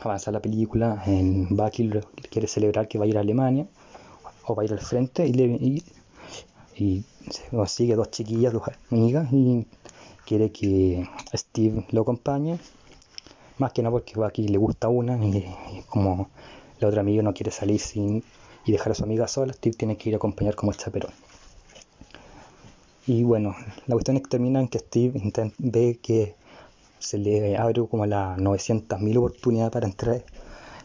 avanza 0.00 0.30
la 0.30 0.40
película, 0.40 1.02
en 1.06 1.48
Bucky 1.56 1.90
quiere 2.30 2.46
celebrar 2.46 2.88
que 2.88 2.98
va 2.98 3.04
a 3.04 3.08
ir 3.08 3.16
a 3.16 3.20
Alemania 3.20 3.66
o 4.44 4.54
va 4.54 4.62
a 4.62 4.66
ir 4.66 4.72
al 4.72 4.80
frente 4.80 5.26
y, 5.26 5.32
le, 5.32 5.44
y, 5.44 5.82
y 6.76 7.04
consigue 7.50 7.96
dos 7.96 8.10
chiquillas, 8.10 8.52
dos 8.52 8.62
amigas 8.90 9.32
y 9.32 9.66
quiere 10.28 10.52
que 10.52 11.08
Steve 11.34 11.86
lo 11.90 12.02
acompañe. 12.02 12.58
Más 13.56 13.72
que 13.72 13.82
nada 13.82 13.92
porque 13.92 14.12
Bucky 14.14 14.46
le 14.48 14.58
gusta 14.58 14.88
una 14.88 15.16
y, 15.24 15.82
como 15.88 16.28
la 16.80 16.88
otra 16.88 17.00
amiga 17.00 17.22
no 17.22 17.32
quiere 17.32 17.50
salir 17.50 17.80
sin 17.80 18.22
y 18.66 18.72
dejar 18.72 18.92
a 18.92 18.94
su 18.94 19.04
amiga 19.04 19.26
sola, 19.26 19.54
Steve 19.54 19.74
tiene 19.74 19.96
que 19.96 20.10
ir 20.10 20.14
a 20.14 20.18
acompañar 20.18 20.54
como 20.54 20.70
el 20.70 20.76
chaperón. 20.76 21.12
Y 23.06 23.24
bueno, 23.24 23.56
la 23.86 23.94
cuestión 23.94 24.18
es 24.18 24.22
que 24.24 24.28
termina 24.28 24.60
en 24.60 24.68
que 24.68 24.80
Steve 24.80 25.32
ve 25.56 25.98
que 26.02 26.34
se 26.98 27.16
le 27.16 27.56
abre 27.56 27.86
como 27.88 28.04
la 28.04 28.36
900.000 28.36 29.16
oportunidades 29.16 29.72
para 29.72 29.86
entrar 29.86 30.22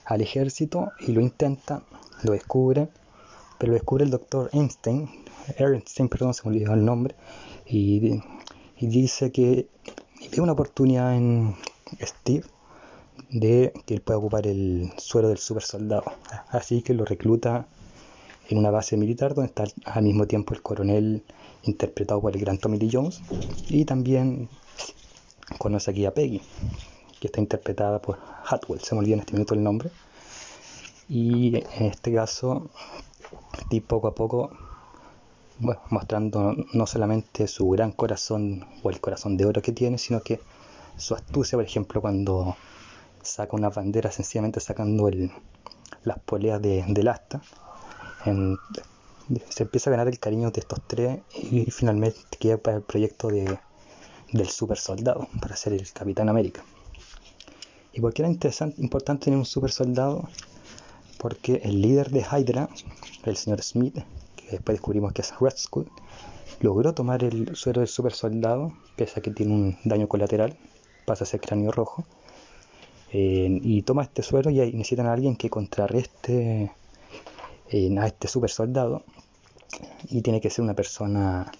al 0.06 0.22
ejército 0.22 0.94
y 1.02 1.12
lo 1.12 1.20
intenta, 1.20 1.84
lo 2.24 2.32
descubre, 2.32 2.88
pero 3.58 3.72
lo 3.72 3.74
descubre 3.74 4.06
el 4.06 4.10
doctor 4.10 4.50
Einstein, 4.54 5.10
Einstein, 5.58 6.08
perdón, 6.08 6.34
se 6.34 6.44
me 6.44 6.56
olvidó 6.56 6.74
el 6.74 6.86
nombre, 6.86 7.16
y, 7.66 8.22
dice 8.88 9.32
que 9.32 9.68
ve 10.32 10.42
una 10.42 10.54
oportunidad 10.54 11.16
en 11.16 11.56
Steve 12.02 12.46
de 13.30 13.74
que 13.86 13.96
él 13.96 14.02
pueda 14.02 14.20
ocupar 14.20 14.48
el 14.48 14.92
suelo 14.98 15.30
del 15.30 15.38
super 15.38 15.63
soldado. 15.63 16.04
Así 16.50 16.82
que 16.82 16.94
lo 16.94 17.06
recluta 17.06 17.68
en 18.50 18.58
una 18.58 18.72
base 18.72 18.98
militar 18.98 19.34
donde 19.34 19.48
está 19.48 19.66
al 19.86 20.04
mismo 20.04 20.28
tiempo 20.28 20.54
el 20.54 20.62
coronel 20.62 21.24
interpretado 21.63 22.22
por 22.22 22.36
el 22.36 22.42
gran 22.42 22.58
Tommy 22.58 22.78
Lee 22.78 22.90
Jones 22.92 23.22
y 23.70 23.86
también 23.86 24.50
conoce 25.58 25.92
aquí 25.92 26.06
a 26.06 26.13
Peggy, 26.13 26.42
que 27.20 27.28
está 27.28 27.40
interpretada 27.40 28.02
por 28.02 28.20
Hatwell, 28.46 28.82
se 28.82 28.96
me 28.96 29.00
olvida 29.00 29.16
en 29.16 29.20
este 29.22 29.34
minuto 29.34 29.54
el 29.54 29.63
nombre. 29.63 29.90
Y 31.10 31.56
en 31.58 31.86
este 31.86 32.13
caso, 32.13 32.70
Steve 33.66 33.86
poco 33.86 34.08
a 34.08 34.16
poco 34.16 34.52
mostrando 35.60 36.55
no 36.74 36.88
solamente 36.88 37.48
su 37.48 37.69
gran 37.69 37.91
corazón 37.91 38.65
o 38.81 38.89
el 38.89 39.00
corazón 39.00 39.38
de 39.38 39.45
oro 39.45 39.62
que 39.62 39.72
tiene, 39.72 39.98
sino 39.98 40.22
que 40.22 40.39
su 40.98 41.15
astucia, 41.15 41.57
por 41.57 41.65
ejemplo, 41.65 42.01
cuando 42.01 42.55
saca 43.22 43.55
una 43.55 43.69
bandera 43.69 44.12
sencillamente 44.12 44.60
sacando 44.60 45.07
el, 45.07 45.31
las 46.03 46.19
poleas 46.19 46.62
de, 46.62 46.83
del 46.88 47.07
asta. 47.07 47.41
se 49.50 49.63
empieza 49.63 49.89
a 49.89 49.91
ganar 49.91 50.07
el 50.07 50.19
cariño 50.19 50.51
de 50.51 50.60
estos 50.60 50.79
tres 50.86 51.19
y, 51.33 51.65
finalmente 51.72 52.19
queda 52.39 52.57
para 52.57 52.77
el 52.77 52.83
proyecto 52.83 53.29
de, 53.29 53.57
del 54.31 54.50
super 54.50 54.77
soldado, 54.77 55.27
para 55.41 55.55
ser 55.55 55.74
el 55.74 55.91
Capitán 55.91 56.29
América. 56.29 56.63
¿Y 57.93 58.01
por 58.01 58.13
qué 58.13 58.24
era 58.24 58.31
interesante, 58.31 58.81
importante 58.81 59.25
tener 59.25 59.38
un 59.38 59.45
super 59.45 59.72
soldado? 59.72 60.27
Porque 61.19 61.62
el 61.63 61.81
líder 61.81 62.10
de 62.10 62.22
Hydra, 62.22 62.67
el 63.24 63.38
señor 63.38 63.62
Smith, 63.62 63.98
después 64.53 64.77
descubrimos 64.77 65.13
que 65.13 65.22
es 65.22 65.33
Red 65.39 65.57
Skull, 65.57 65.89
logró 66.62 66.93
tomar 66.93 67.24
el 67.24 67.55
suero 67.55 67.81
del 67.81 67.88
super 67.88 68.13
soldado, 68.13 68.74
pese 68.95 69.19
a 69.19 69.24
que 69.24 69.31
tiene 69.31 69.53
un 69.53 69.77
daño 69.83 70.07
colateral, 70.07 70.57
pasa 71.05 71.24
a 71.24 71.27
ser 71.27 71.41
cráneo 71.41 71.72
rojo, 71.72 72.05
eh, 73.12 73.60
y 73.62 73.83
toma 73.83 74.03
este 74.03 74.24
suero 74.24 74.50
y 74.50 74.60
necesitan 74.74 75.05
a 75.05 75.13
alguien 75.13 75.36
que 75.36 75.50
contrarreste 75.50 76.72
eh, 77.69 78.00
a 78.00 78.07
este 78.07 78.27
super 78.27 78.50
soldado, 78.50 79.03
y 80.10 80.22
tiene 80.22 80.41
que 80.41 80.50
ser 80.50 80.63
una 80.63 80.74
persona 80.74 81.51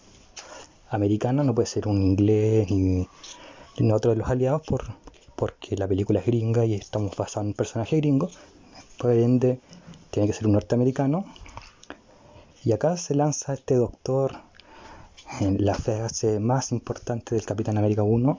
americana, 0.90 1.44
no 1.44 1.56
puede 1.56 1.68
ser 1.68 1.88
un 1.88 2.02
inglés 2.02 2.70
ni, 2.70 3.08
ni 3.80 3.92
otro 3.92 4.12
de 4.12 4.18
los 4.18 4.30
aliados 4.30 4.62
por, 4.62 4.84
porque 5.36 5.76
la 5.76 5.88
película 5.88 6.20
es 6.20 6.26
gringa 6.26 6.66
y 6.66 6.76
estamos 6.76 7.16
basados 7.16 7.46
en 7.46 7.48
un 7.48 7.54
personaje 7.54 7.98
gringo, 7.98 8.30
por 8.98 9.12
ende 9.12 9.60
tiene 10.12 10.28
que 10.28 10.34
ser 10.34 10.46
un 10.46 10.54
norteamericano. 10.54 11.26
Y 12.66 12.72
acá 12.72 12.96
se 12.96 13.14
lanza 13.14 13.54
este 13.54 13.76
doctor 13.76 14.38
en 15.42 15.66
la 15.66 15.76
frase 15.76 16.40
más 16.40 16.72
importante 16.72 17.36
del 17.36 17.46
Capitán 17.46 17.78
América 17.78 18.04
1 18.04 18.38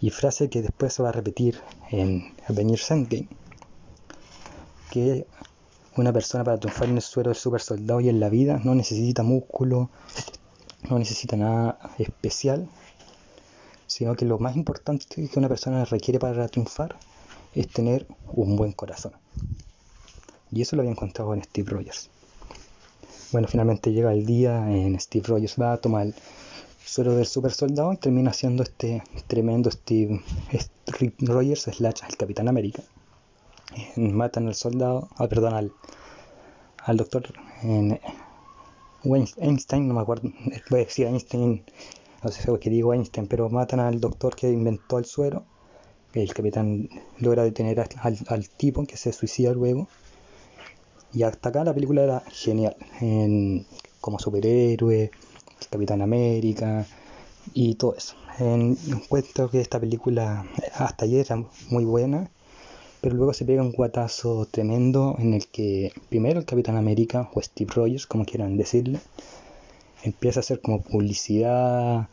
y 0.00 0.10
frase 0.10 0.48
que 0.48 0.62
después 0.62 0.92
se 0.92 1.02
va 1.02 1.08
a 1.08 1.12
repetir 1.12 1.60
en 1.90 2.34
Avengers 2.46 2.88
Endgame 2.92 3.28
que 4.90 5.26
una 5.96 6.12
persona 6.12 6.44
para 6.44 6.60
triunfar 6.60 6.88
en 6.88 6.96
el 6.96 7.02
suero 7.02 7.30
del 7.30 7.36
super 7.36 7.60
soldado 7.60 8.00
y 8.00 8.08
en 8.08 8.20
la 8.20 8.28
vida 8.28 8.60
no 8.62 8.76
necesita 8.76 9.24
músculo, 9.24 9.90
no 10.88 11.00
necesita 11.00 11.36
nada 11.36 11.80
especial, 11.98 12.68
sino 13.88 14.14
que 14.14 14.24
lo 14.24 14.38
más 14.38 14.54
importante 14.54 15.06
que 15.28 15.38
una 15.38 15.48
persona 15.48 15.84
requiere 15.84 16.20
para 16.20 16.46
triunfar 16.46 16.96
es 17.56 17.68
tener 17.68 18.06
un 18.28 18.54
buen 18.54 18.70
corazón. 18.70 19.12
Y 20.52 20.62
eso 20.62 20.76
lo 20.76 20.82
había 20.82 20.92
encontrado 20.92 21.34
en 21.34 21.42
Steve 21.42 21.70
Rogers. 21.70 22.08
Bueno, 23.32 23.48
finalmente 23.48 23.92
llega 23.92 24.12
el 24.12 24.24
día 24.24 24.70
en 24.70 24.98
Steve 24.98 25.26
Rogers 25.28 25.56
va 25.60 25.74
a 25.74 25.76
tomar 25.76 26.06
el 26.06 26.14
suero 26.84 27.14
del 27.14 27.26
super 27.26 27.52
soldado 27.52 27.92
y 27.92 27.96
termina 27.98 28.32
siendo 28.32 28.62
este 28.62 29.02
tremendo 29.26 29.70
Steve, 29.70 30.22
Rogers 31.20 31.62
slash 31.62 32.00
el 32.08 32.16
Capitán 32.16 32.48
América. 32.48 32.82
Matan 33.96 34.48
al 34.48 34.54
soldado, 34.54 35.08
ah, 35.16 35.28
perdón, 35.28 35.54
al, 35.54 35.72
al 36.84 36.96
doctor 36.96 37.32
en, 37.62 38.00
Einstein, 39.04 39.88
no 39.88 39.94
me 39.94 40.00
acuerdo, 40.00 40.32
voy 40.70 40.80
a 40.80 40.84
decir 40.84 41.06
Einstein 41.06 41.62
no 42.22 42.32
sé 42.32 42.42
si 42.42 42.58
que 42.58 42.70
digo 42.70 42.92
Einstein, 42.92 43.28
pero 43.28 43.48
matan 43.48 43.78
al 43.78 44.00
doctor 44.00 44.34
que 44.34 44.50
inventó 44.50 44.98
el 44.98 45.04
suero. 45.04 45.44
El 46.14 46.34
capitán 46.34 46.88
logra 47.18 47.44
detener 47.44 47.78
al, 47.80 48.48
tipo 48.48 48.84
que 48.84 48.96
se 48.96 49.12
suicida 49.12 49.52
luego. 49.52 49.86
Y 51.12 51.22
hasta 51.22 51.48
acá 51.48 51.64
la 51.64 51.74
película 51.74 52.02
era 52.02 52.22
genial. 52.30 52.76
como 54.00 54.18
superhéroe, 54.18 55.10
Capitán 55.70 56.02
América 56.02 56.86
y 57.54 57.74
todo 57.74 57.94
eso. 57.96 58.14
encuentro 58.38 59.50
que 59.50 59.60
esta 59.60 59.80
película 59.80 60.46
hasta 60.74 61.04
ayer 61.04 61.26
era 61.26 61.44
muy 61.70 61.84
buena, 61.84 62.30
pero 63.00 63.16
luego 63.16 63.32
se 63.32 63.44
pega 63.44 63.62
un 63.62 63.72
guatazo 63.72 64.46
tremendo 64.50 65.16
en 65.18 65.34
el 65.34 65.46
que 65.46 65.92
primero 66.08 66.40
el 66.40 66.46
Capitán 66.46 66.76
América 66.76 67.30
o 67.34 67.42
Steve 67.42 67.70
Rogers, 67.74 68.06
como 68.06 68.24
quieran 68.24 68.56
decirle, 68.56 69.00
empieza 70.02 70.40
a 70.40 70.42
hacer 70.42 70.60
como 70.60 70.80
publicidad 70.82 72.08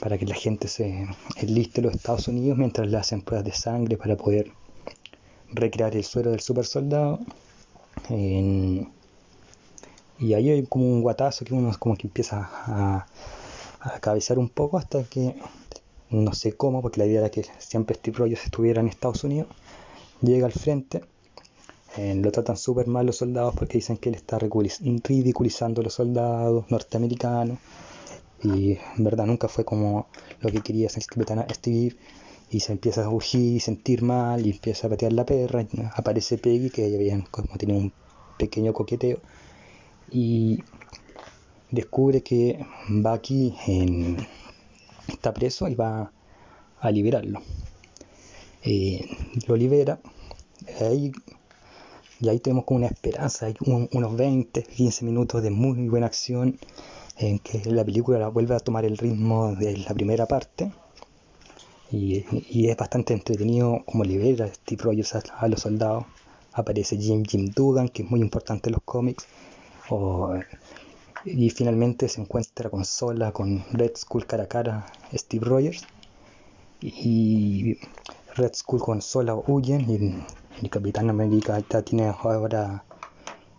para 0.00 0.18
que 0.18 0.26
la 0.26 0.34
gente 0.34 0.68
se 0.68 1.06
enliste 1.36 1.80
en 1.80 1.86
los 1.86 1.94
Estados 1.94 2.28
Unidos 2.28 2.58
mientras 2.58 2.88
le 2.88 2.96
hacen 2.96 3.22
pruebas 3.22 3.44
de 3.44 3.52
sangre 3.52 3.96
para 3.96 4.16
poder 4.16 4.50
recrear 5.52 5.94
el 5.96 6.04
suero 6.04 6.30
del 6.30 6.40
super 6.40 6.66
soldado. 6.66 7.20
Y 8.10 8.86
ahí 10.34 10.50
hay 10.50 10.66
como 10.66 10.86
un 10.86 11.02
guatazo 11.02 11.44
que 11.44 11.54
uno 11.54 11.72
como 11.78 11.96
que 11.96 12.06
empieza 12.06 12.48
a, 12.66 13.06
a 13.80 14.38
un 14.38 14.48
poco 14.48 14.78
hasta 14.78 15.04
que 15.04 15.34
no 16.10 16.32
sé 16.32 16.52
cómo, 16.52 16.82
porque 16.82 17.00
la 17.00 17.06
idea 17.06 17.20
era 17.20 17.30
que 17.30 17.44
siempre 17.58 17.96
Steve 17.96 18.18
Rogers 18.18 18.44
estuviera 18.44 18.80
en 18.80 18.88
Estados 18.88 19.24
Unidos, 19.24 19.48
llega 20.22 20.46
al 20.46 20.52
frente 20.52 21.02
lo 21.96 22.32
tratan 22.32 22.56
súper 22.56 22.88
mal 22.88 23.06
los 23.06 23.18
soldados 23.18 23.54
porque 23.54 23.78
dicen 23.78 23.96
que 23.96 24.08
él 24.08 24.16
está 24.16 24.38
ridiculizando 24.38 25.80
a 25.80 25.84
los 25.84 25.94
soldados 25.94 26.64
norteamericanos. 26.70 27.58
Y 28.42 28.72
en 28.72 29.04
verdad 29.04 29.26
nunca 29.26 29.48
fue 29.48 29.64
como 29.64 30.08
lo 30.40 30.50
que 30.50 30.60
quería 30.60 30.88
hacer 30.88 31.02
el 31.02 31.06
capitán 31.06 31.46
Steve. 31.52 31.96
Y 32.50 32.60
se 32.60 32.72
empieza 32.72 33.06
a 33.06 33.10
y 33.32 33.60
sentir 33.60 34.02
mal 34.02 34.46
y 34.46 34.50
empieza 34.50 34.86
a 34.86 34.90
patear 34.90 35.12
la 35.12 35.26
perra. 35.26 35.66
aparece 35.94 36.38
Peggy, 36.38 36.70
que 36.70 36.90
ya 36.90 36.96
habían 36.96 37.22
como 37.22 37.56
tiene 37.56 37.74
un 37.74 37.92
pequeño 38.38 38.72
coqueteo. 38.72 39.18
Y 40.10 40.62
descubre 41.70 42.22
que 42.22 42.64
Bucky 42.88 43.54
en, 43.66 44.16
está 45.08 45.32
preso 45.34 45.68
y 45.68 45.74
va 45.74 46.12
a 46.80 46.90
liberarlo. 46.90 47.40
Eh, 48.62 49.04
lo 49.46 49.56
libera. 49.56 50.00
Ahí 50.80 51.12
y 52.20 52.28
ahí 52.28 52.38
tenemos 52.38 52.64
como 52.64 52.78
una 52.78 52.86
esperanza, 52.86 53.46
hay 53.46 53.54
unos 53.60 54.16
20, 54.16 54.62
15 54.62 55.04
minutos 55.04 55.42
de 55.42 55.50
muy 55.50 55.88
buena 55.88 56.06
acción 56.06 56.58
en 57.18 57.38
que 57.38 57.62
la 57.66 57.84
película 57.84 58.28
vuelve 58.28 58.54
a 58.54 58.60
tomar 58.60 58.84
el 58.84 58.96
ritmo 58.96 59.54
de 59.54 59.76
la 59.78 59.92
primera 59.92 60.26
parte. 60.26 60.72
Y, 61.90 62.24
es 62.68 62.76
bastante 62.76 63.14
entretenido 63.14 63.82
como 63.86 64.04
libera 64.04 64.46
Steve 64.52 64.82
Rogers 64.82 65.14
a, 65.14 65.48
los 65.48 65.60
soldados. 65.60 66.04
Aparece 66.52 66.96
Jim 66.96 67.24
Jim 67.24 67.50
Dugan, 67.54 67.88
que 67.88 68.02
es 68.02 68.10
muy 68.10 68.20
importante 68.20 68.68
en 68.68 68.74
los 68.74 68.82
cómics. 68.84 69.26
y 71.24 71.50
finalmente 71.50 72.08
se 72.08 72.20
encuentra 72.20 72.70
con 72.70 72.84
Sola, 72.84 73.32
con 73.32 73.64
Red 73.72 73.92
Skull 73.96 74.26
cara 74.26 74.44
a 74.44 74.48
cara, 74.48 74.86
Steve 75.12 75.44
Rogers. 75.44 75.84
Y 76.80 77.78
Red 78.34 78.54
Skull 78.54 78.80
con 78.80 79.00
Sola 79.00 79.34
huyen 79.34 79.88
y 79.90 80.62
el 80.62 80.70
Capitán 80.70 81.10
América 81.10 81.60
tiene 81.84 82.08
ahora 82.08 82.84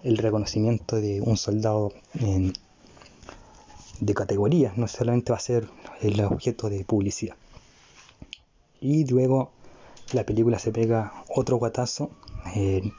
el 0.04 0.18
reconocimiento 0.18 0.98
de 0.98 1.22
un 1.22 1.36
soldado 1.36 1.92
de 4.00 4.14
categoría, 4.14 4.74
no 4.76 4.88
solamente 4.88 5.32
va 5.32 5.38
a 5.38 5.42
ser 5.42 5.68
el 6.02 6.22
objeto 6.22 6.70
de 6.70 6.84
publicidad. 6.86 7.36
Y 8.82 9.06
luego 9.06 9.52
la 10.14 10.26
película 10.26 10.60
se 10.60 10.72
pega 10.72 11.14
otro 11.30 11.58
guatazo 11.58 12.12
eh, 12.56 12.92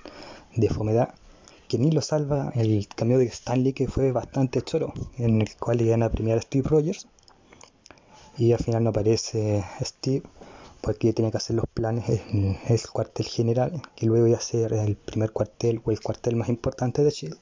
de 0.55 0.69
fomedad 0.69 1.15
que 1.69 1.79
ni 1.79 1.91
lo 1.91 2.01
salva 2.01 2.53
el 2.55 2.87
cambio 2.89 3.19
de 3.19 3.27
Stanley 3.27 3.73
que 3.73 3.89
fue 3.89 4.13
bastante 4.13 4.63
choro, 4.63 4.93
en 5.19 5.41
el 5.41 5.57
cual 5.57 5.85
gana 5.85 6.07
a 6.07 6.11
premiar 6.11 6.39
a 6.39 6.43
Steve 6.43 6.69
Rogers 6.69 7.09
y 8.39 8.53
al 8.53 8.59
final 8.59 8.85
no 8.85 8.91
aparece 8.91 9.65
Steve 9.81 10.23
porque 10.81 11.13
tiene 11.13 11.31
que 11.31 11.39
hacer 11.39 11.57
los 11.57 11.67
planes 11.67 12.09
en 12.09 12.57
el 12.69 12.81
cuartel 12.93 13.27
general, 13.27 13.83
que 13.97 14.07
luego 14.07 14.29
iba 14.29 14.37
a 14.37 14.41
ser 14.41 14.73
el 14.73 14.95
primer 14.97 15.33
cuartel 15.33 15.81
o 15.85 15.91
el 15.91 16.01
cuartel 16.01 16.37
más 16.37 16.49
importante 16.49 17.03
de 17.03 17.11
Shield. 17.11 17.39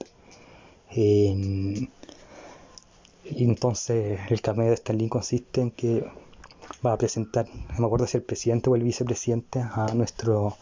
y 0.90 1.88
entonces 3.24 4.20
el 4.30 4.40
cameo 4.40 4.68
de 4.68 4.74
Stanley 4.74 5.08
consiste 5.08 5.60
en 5.60 5.70
que 5.70 6.06
va 6.84 6.92
a 6.92 6.98
presentar, 6.98 7.46
no 7.72 7.80
me 7.80 7.86
acuerdo 7.86 8.06
si 8.06 8.16
el 8.16 8.22
presidente 8.22 8.70
o 8.70 8.76
el 8.76 8.82
vicepresidente, 8.82 9.60
a 9.60 9.92
nuestro 9.94 10.56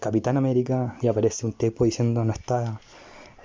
Capitán 0.00 0.36
América 0.36 0.96
y 1.00 1.08
aparece 1.08 1.46
un 1.46 1.52
tipo 1.52 1.84
diciendo 1.84 2.24
no 2.24 2.32
está 2.32 2.80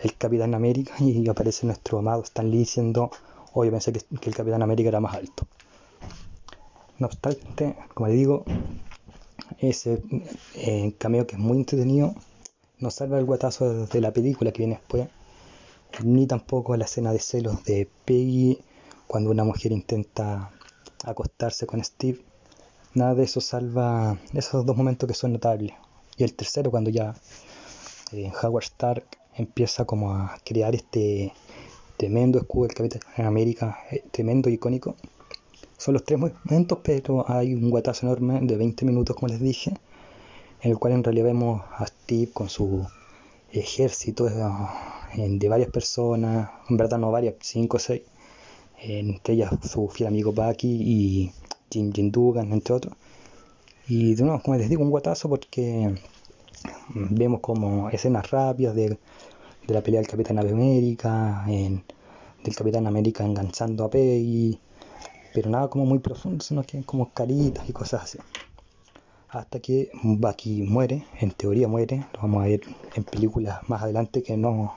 el 0.02 0.16
Capitán 0.16 0.54
América 0.54 0.94
y 1.00 1.28
aparece 1.28 1.66
nuestro 1.66 2.00
amado 2.00 2.24
Stanley 2.24 2.60
diciendo, 2.60 3.12
hoy 3.54 3.70
pensé 3.72 3.92
que 3.92 4.30
el 4.30 4.36
Capitán 4.36 4.62
América 4.62 4.90
era 4.90 5.00
más 5.00 5.16
alto. 5.16 5.48
No 7.00 7.08
obstante, 7.08 7.76
como 7.94 8.08
le 8.08 8.16
digo, 8.16 8.44
ese 9.60 10.02
eh, 10.56 10.94
cameo 10.98 11.28
que 11.28 11.36
es 11.36 11.42
muy 11.42 11.58
entretenido 11.58 12.16
no 12.80 12.92
salva 12.92 13.18
el 13.18 13.26
guatazo 13.26 13.86
de 13.86 14.02
la 14.02 14.12
película 14.12 14.52
que 14.52 14.60
viene 14.60 14.76
después, 14.76 15.08
ni 16.04 16.28
tampoco 16.28 16.76
la 16.78 16.86
escena 16.86 17.12
de 17.12 17.20
celos 17.20 17.64
de 17.64 17.90
Peggy 18.06 18.60
cuando 19.08 19.32
una 19.32 19.44
mujer 19.44 19.72
intenta 19.72 20.52
acostarse 21.04 21.66
con 21.66 21.84
Steve. 21.84 22.22
Nada 22.94 23.16
de 23.16 23.24
eso 23.24 23.42
salva 23.42 24.18
esos 24.34 24.66
dos 24.66 24.76
momentos 24.76 25.08
que 25.08 25.14
son 25.14 25.34
notables. 25.34 25.74
Y 26.18 26.24
el 26.24 26.34
tercero, 26.34 26.72
cuando 26.72 26.90
ya 26.90 27.16
eh, 28.12 28.32
Howard 28.42 28.64
Stark 28.64 29.06
empieza 29.36 29.86
como 29.86 30.14
a 30.14 30.38
crear 30.44 30.74
este 30.74 31.34
tremendo 31.98 32.40
escudo 32.40 32.68
del 32.68 32.76
Capitán 32.76 33.02
América, 33.26 33.80
eh, 33.92 34.04
tremendo 34.12 34.50
icónico. 34.50 34.96
Son 35.78 35.94
los 35.94 36.04
tres 36.04 36.20
momentos, 36.20 36.80
pero 36.84 37.30
hay 37.30 37.54
un 37.54 37.70
guatazo 37.70 38.08
enorme 38.08 38.40
de 38.42 38.58
20 38.58 38.86
minutos, 38.86 39.16
como 39.16 39.28
les 39.28 39.40
dije, 39.40 39.74
en 40.62 40.72
el 40.72 40.80
cual 40.80 40.94
en 40.94 41.04
realidad 41.04 41.26
vemos 41.26 41.62
a 41.72 41.86
Steve 41.86 42.32
con 42.34 42.50
su 42.50 42.88
ejército 43.52 44.26
de 44.26 45.50
varias 45.50 45.70
personas, 45.70 46.50
en 46.70 46.78
verdad 46.78 46.98
no 46.98 47.12
varias, 47.12 47.36
5 47.40 47.78
o 47.78 47.80
6, 47.80 48.02
entre 48.80 49.34
ellas 49.34 49.52
su 49.64 49.88
fiel 49.90 50.08
amigo 50.08 50.32
Bucky 50.32 50.68
y 50.68 51.32
Jim 51.70 51.92
Jim 51.94 52.12
Dugan, 52.12 52.52
entre 52.52 52.74
otros. 52.74 52.96
Y 53.88 54.16
de 54.16 54.24
nuevo, 54.24 54.42
como 54.42 54.58
les 54.58 54.70
digo, 54.70 54.84
un 54.84 54.90
guatazo 54.90 55.30
porque 55.30 55.96
vemos 56.94 57.40
como 57.42 57.90
escenas 57.90 58.30
rápidas 58.32 58.76
de, 58.76 58.98
la 59.68 59.82
pelea 59.82 60.02
del 60.02 60.10
Capitán 60.10 60.40
América, 60.40 61.46
del 61.46 62.56
Capitán 62.56 62.88
América 62.88 63.26
enganchando 63.26 63.84
a 63.84 63.90
Peggy, 63.90 64.60
pero 65.34 65.50
nada 65.50 65.70
como 65.70 65.86
muy 65.86 66.00
profundo, 66.00 66.44
sino 66.44 66.64
que 66.64 66.84
como 66.84 67.12
caritas 67.12 67.68
y 67.70 67.74
cosas 67.74 68.04
así. 68.04 68.20
Hasta 69.30 69.60
que 69.60 69.90
Bucky 70.04 70.64
muere, 70.64 71.06
en 71.20 71.32
teoría 71.32 71.68
muere, 71.68 72.06
lo 72.14 72.22
vamos 72.22 72.44
a 72.44 72.48
ver 72.48 72.62
en 72.96 73.04
películas 73.04 73.60
más 73.68 73.82
adelante 73.84 74.24
que 74.24 74.38
no, 74.38 74.74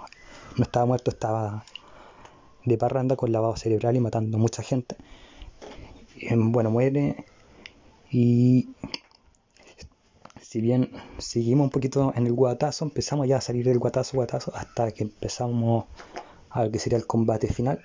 no 0.57 0.63
estaba 0.65 0.87
muerto, 0.87 1.11
estaba 1.11 1.65
de 2.65 2.79
parranda 2.79 3.17
con 3.17 3.33
lavado 3.33 3.57
cerebral 3.57 3.97
y 3.97 4.01
matando 4.01 4.39
mucha 4.39 4.63
gente. 4.63 4.97
Bueno, 6.37 6.71
muere 6.71 7.25
y 8.11 8.71
si 10.41 10.61
bien 10.61 10.91
seguimos 11.19 11.65
un 11.65 11.71
poquito 11.71 12.13
en 12.17 12.27
el 12.27 12.33
guatazo, 12.33 12.85
empezamos 12.85 13.29
ya 13.29 13.37
a 13.37 13.41
salir 13.41 13.65
del 13.65 13.79
guatazo, 13.79 14.17
guatazo, 14.17 14.53
hasta 14.55 14.91
que 14.91 15.05
empezamos 15.05 15.85
a 16.51 16.65
lo 16.65 16.71
que 16.71 16.81
sería 16.81 16.99
el 16.99 17.07
combate 17.07 17.47
final, 17.47 17.81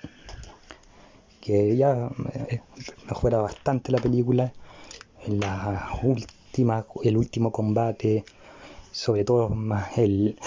que 1.40 1.76
ya 1.76 2.10
eh, 2.48 2.60
mejora 3.08 3.38
bastante 3.38 3.92
la 3.92 3.98
película, 3.98 4.52
la 5.28 5.88
el 7.04 7.16
último 7.16 7.52
combate, 7.52 8.24
sobre 8.90 9.24
todo 9.24 9.48
más 9.50 9.96
el, 9.98 10.38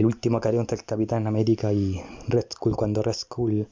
el 0.00 0.06
último 0.06 0.40
careo 0.40 0.62
entre 0.62 0.78
el 0.78 0.84
Capitán 0.84 1.26
América 1.26 1.74
y 1.74 2.00
Red 2.26 2.46
Skull, 2.54 2.74
cuando 2.74 3.02
Red 3.02 3.12
Skull 3.12 3.68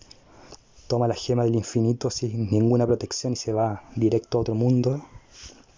toma 0.87 1.09
la 1.09 1.15
gema 1.15 1.45
del 1.45 1.55
infinito 1.55 2.11
sin 2.11 2.51
ninguna 2.51 2.87
protección 2.87 3.33
y 3.33 3.37
se 3.37 3.55
va 3.55 3.85
directo 3.97 4.37
a 4.37 4.41
otro 4.43 4.55
mundo 4.55 5.03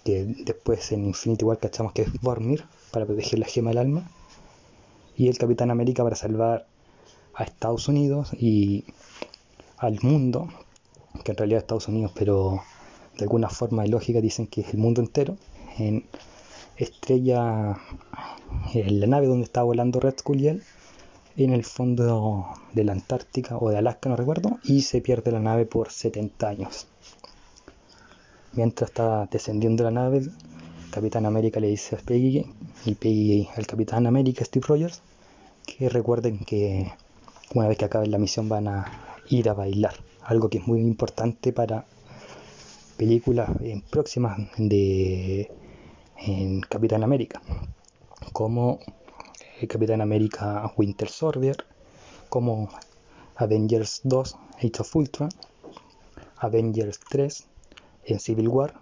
que 0.04 0.24
después 0.24 0.90
en 0.90 1.04
Infinity 1.04 1.44
War 1.44 1.58
cachamos 1.58 1.92
que 1.92 2.02
es 2.02 2.20
Vormir 2.20 2.64
para 2.90 3.06
proteger 3.06 3.38
la 3.38 3.46
gema 3.46 3.70
del 3.70 3.78
alma 3.78 4.10
y 5.16 5.28
el 5.28 5.38
Capitán 5.38 5.70
América 5.70 6.02
para 6.02 6.16
salvar 6.16 6.66
a 7.32 7.44
Estados 7.44 7.86
Unidos 7.86 8.32
y 8.32 8.84
al 9.78 10.00
mundo 10.02 10.48
que 11.22 11.30
en 11.30 11.36
realidad 11.36 11.58
es 11.58 11.62
Estados 11.62 11.86
Unidos 11.86 12.10
pero 12.12 12.60
de 13.16 13.22
alguna 13.22 13.50
forma 13.50 13.86
lógica 13.86 14.20
dicen 14.20 14.48
que 14.48 14.62
es 14.62 14.74
el 14.74 14.80
mundo 14.80 15.00
entero 15.00 15.36
en 15.78 16.04
estrella 16.82 17.78
en 18.74 19.00
la 19.00 19.06
nave 19.06 19.26
donde 19.26 19.44
está 19.44 19.62
volando 19.62 20.00
Red 20.00 20.18
Skull 20.18 20.62
en 21.36 21.52
el 21.52 21.64
fondo 21.64 22.48
de 22.72 22.84
la 22.84 22.92
Antártica 22.92 23.56
o 23.58 23.70
de 23.70 23.78
Alaska 23.78 24.08
no 24.08 24.16
recuerdo 24.16 24.58
y 24.64 24.82
se 24.82 25.00
pierde 25.00 25.32
la 25.32 25.40
nave 25.40 25.66
por 25.66 25.90
70 25.90 26.48
años 26.48 26.86
Mientras 28.52 28.90
está 28.90 29.28
descendiendo 29.30 29.84
la 29.84 29.92
nave, 29.92 30.22
Capitán 30.90 31.24
América 31.24 31.60
le 31.60 31.68
dice 31.68 31.94
a 31.94 31.98
Peggy 32.00 32.44
y 32.84 32.94
Peggy 32.96 33.48
al 33.56 33.64
Capitán 33.64 34.08
América, 34.08 34.44
Steve 34.44 34.66
Rogers, 34.66 35.02
que 35.64 35.88
recuerden 35.88 36.40
que 36.40 36.92
una 37.54 37.68
vez 37.68 37.78
que 37.78 37.84
acaben 37.84 38.10
la 38.10 38.18
misión 38.18 38.48
van 38.48 38.66
a 38.66 38.86
ir 39.28 39.48
a 39.48 39.54
bailar. 39.54 39.94
Algo 40.24 40.48
que 40.48 40.58
es 40.58 40.66
muy 40.66 40.80
importante 40.80 41.52
para 41.52 41.84
películas 42.96 43.50
próximas 43.88 44.36
de 44.58 45.48
Capitán 46.68 47.02
América, 47.02 47.40
como 48.32 48.78
el 49.60 49.68
Capitán 49.68 50.00
América 50.00 50.70
Winter 50.76 51.08
Soldier, 51.08 51.56
como 52.28 52.68
Avengers 53.36 54.02
2, 54.04 54.36
Age 54.58 54.72
of 54.80 54.96
Ultron, 54.96 55.30
Avengers 56.36 57.00
3, 57.08 57.46
en 58.04 58.20
Civil 58.20 58.48
War 58.48 58.74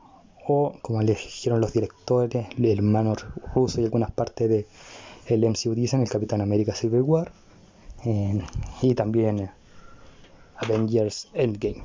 o 0.49 0.75
como 0.83 1.01
le 1.03 1.15
dijeron 1.15 1.61
los 1.61 1.73
directores, 1.73 2.49
el 2.57 2.67
hermano 2.67 3.15
ruso 3.55 3.81
y 3.81 3.85
algunas 3.85 4.11
partes 4.11 4.49
de 4.49 4.67
el 5.27 5.49
MCU 5.49 5.75
dicen 5.75 6.01
el 6.01 6.09
Capitán 6.09 6.41
América 6.41 6.75
Civil 6.75 7.03
War 7.03 7.31
y 8.83 8.95
también 8.95 9.51
Avengers 10.57 11.29
Endgame. 11.35 11.85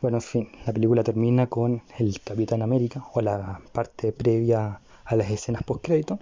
Bueno, 0.00 0.18
en 0.18 0.22
fin, 0.22 0.48
la 0.64 0.72
película 0.72 1.02
termina 1.02 1.48
con 1.48 1.82
el 1.98 2.20
Capitán 2.20 2.62
América 2.62 3.04
o 3.14 3.20
la 3.20 3.60
parte 3.72 4.12
previa 4.12 4.80
a 5.04 5.16
las 5.16 5.28
escenas 5.28 5.64
post 5.64 5.84
crédito 5.84 6.20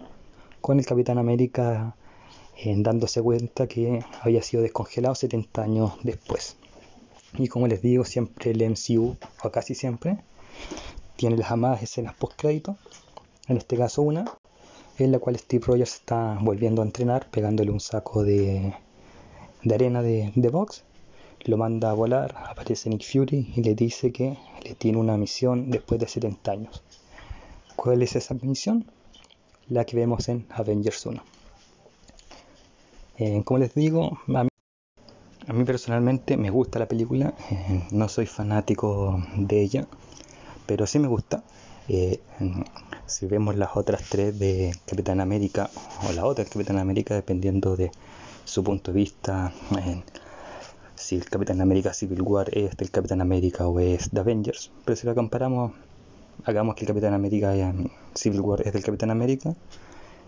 con 0.63 0.79
el 0.79 0.87
Capitán 0.87 1.19
América 1.19 1.95
dándose 2.77 3.21
cuenta 3.21 3.67
que 3.67 4.03
había 4.23 4.43
sido 4.43 4.63
descongelado 4.63 5.15
70 5.15 5.63
años 5.63 5.93
después. 6.03 6.57
Y 7.35 7.49
como 7.49 7.67
les 7.67 7.83
digo, 7.83 8.05
siempre 8.05 8.53
el 8.53 8.71
MCU, 8.71 9.17
o 9.43 9.51
casi 9.51 9.75
siempre, 9.75 10.19
tiene 11.17 11.37
las 11.37 11.51
amadas 11.51 11.83
escenas 11.83 12.15
post-crédito. 12.15 12.77
En 13.47 13.59
este 13.59 13.77
caso 13.77 14.03
una, 14.03 14.25
en 14.99 15.13
la 15.13 15.19
cual 15.19 15.39
Steve 15.39 15.65
Rogers 15.67 15.97
está 15.97 16.39
volviendo 16.41 16.81
a 16.81 16.87
entrenar, 16.87 17.29
pegándole 17.31 17.71
un 17.71 17.81
saco 17.81 18.25
de, 18.25 18.75
de 19.63 19.75
arena 19.75 20.01
de, 20.01 20.33
de 20.35 20.49
box. 20.49 20.83
Lo 21.47 21.57
manda 21.57 21.91
a 21.91 21.95
volar, 21.95 22.35
aparece 22.49 22.91
Nick 22.91 23.05
Fury 23.05 23.53
y 23.55 23.63
le 23.63 23.77
dice 23.77 24.11
que 24.11 24.37
le 24.65 24.75
tiene 24.75 24.99
una 24.99 25.17
misión 25.17 25.71
después 25.71 26.01
de 26.01 26.09
70 26.09 26.51
años. 26.51 26.83
¿Cuál 27.77 28.03
es 28.03 28.17
esa 28.17 28.35
misión? 28.35 28.85
La 29.69 29.85
que 29.85 29.95
vemos 29.95 30.29
en 30.29 30.45
Avengers 30.51 31.07
1. 31.07 31.23
Eh, 33.19 33.43
como 33.45 33.59
les 33.59 33.75
digo, 33.75 34.19
a 35.47 35.53
mí 35.53 35.65
personalmente 35.65 36.37
me 36.37 36.51
gusta 36.51 36.81
la 36.81 36.89
película, 36.89 37.33
eh, 37.49 37.87
no 37.93 38.09
soy 38.09 38.27
fanático 38.27 39.23
de 39.37 39.63
ella, 39.63 39.87
pero 40.67 40.85
sí 40.85 40.99
me 40.99 41.07
gusta. 41.07 41.45
Eh, 41.89 42.21
si 43.07 43.27
vemos 43.27 43.55
las 43.55 43.77
otras 43.77 44.03
tres 44.09 44.37
de 44.37 44.75
Capitán 44.85 45.21
América 45.21 45.71
o 46.09 46.13
la 46.13 46.27
otra 46.27 46.43
de 46.43 46.51
Capitán 46.51 46.79
América, 46.79 47.15
dependiendo 47.15 47.77
de 47.77 47.93
su 48.45 48.65
punto 48.65 48.91
de 48.91 48.99
vista, 48.99 49.53
si 50.97 51.17
el 51.17 51.27
Capitán 51.27 51.61
América 51.61 51.93
Civil 51.93 52.23
War 52.23 52.49
es 52.57 52.77
del 52.77 52.91
Capitán 52.91 53.21
América 53.21 53.69
o 53.69 53.79
es 53.81 54.11
de 54.11 54.21
Avengers, 54.21 54.73
pero 54.85 54.97
si 54.97 55.07
la 55.07 55.15
comparamos, 55.15 55.73
hagamos 56.45 56.75
que 56.75 56.85
el 56.85 56.89
Capitán 56.89 57.13
América 57.13 57.53
Civil 58.15 58.41
War 58.41 58.63
es 58.67 58.73
del 58.73 58.83
Capitán 58.83 59.11
América, 59.11 59.55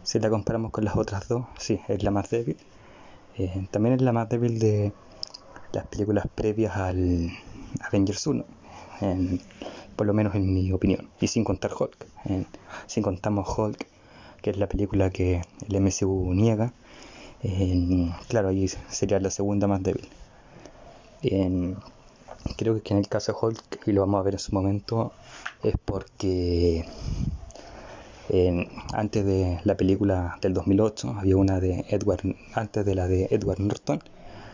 si 0.02 0.20
la 0.20 0.28
comparamos 0.28 0.70
con 0.70 0.84
las 0.84 0.96
otras 0.96 1.26
dos, 1.26 1.46
sí, 1.58 1.80
es 1.88 2.02
la 2.02 2.10
más 2.10 2.30
débil. 2.30 2.56
también 3.70 3.94
es 3.94 4.02
la 4.02 4.12
más 4.12 4.28
débil 4.28 4.58
de 4.58 4.92
las 5.72 5.86
películas 5.86 6.26
previas 6.34 6.76
al 6.76 7.30
Avengers 7.80 8.26
1, 8.26 8.44
por 9.96 10.06
lo 10.06 10.12
menos 10.12 10.34
en 10.34 10.52
mi 10.52 10.70
opinión, 10.72 11.08
y 11.20 11.28
sin 11.28 11.44
contar 11.44 11.72
Hulk, 11.78 12.06
sin 12.86 13.02
contamos 13.02 13.48
Hulk, 13.58 13.86
que 14.42 14.50
es 14.50 14.58
la 14.58 14.68
película 14.68 15.10
que 15.10 15.42
el 15.66 15.80
MCU 15.80 16.34
niega, 16.34 16.72
claro, 18.28 18.48
ahí 18.48 18.68
sería 18.68 19.18
la 19.18 19.30
segunda 19.30 19.66
más 19.66 19.82
débil. 19.82 20.06
Creo 22.56 22.82
que 22.82 22.94
en 22.94 22.98
el 22.98 23.08
caso 23.08 23.32
de 23.32 23.38
Hulk, 23.40 23.86
y 23.86 23.92
lo 23.92 24.02
vamos 24.02 24.20
a 24.20 24.22
ver 24.22 24.34
en 24.34 24.40
su 24.40 24.54
momento, 24.54 25.12
es 25.62 25.74
porque 25.84 26.84
antes 28.92 29.24
de 29.24 29.60
la 29.64 29.76
película 29.76 30.38
del 30.42 30.52
2008 30.52 31.16
había 31.18 31.36
una 31.36 31.60
de 31.60 31.86
Edward, 31.88 32.36
antes 32.54 32.84
de 32.84 32.94
la 32.94 33.08
de 33.08 33.28
Edward 33.30 33.60
Norton, 33.60 34.02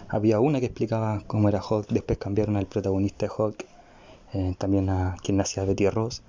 había 0.08 0.38
una 0.38 0.60
que 0.60 0.66
explicaba 0.66 1.22
cómo 1.26 1.48
era 1.48 1.60
Hulk, 1.60 1.88
después 1.88 2.18
cambiaron 2.18 2.56
al 2.56 2.66
protagonista 2.66 3.26
de 3.26 3.32
Hulk, 3.36 3.66
eh, 4.34 4.54
también 4.58 4.88
a 4.90 5.16
quien 5.22 5.38
nacía 5.38 5.64
Betty 5.64 5.88
Ross, 5.88 6.22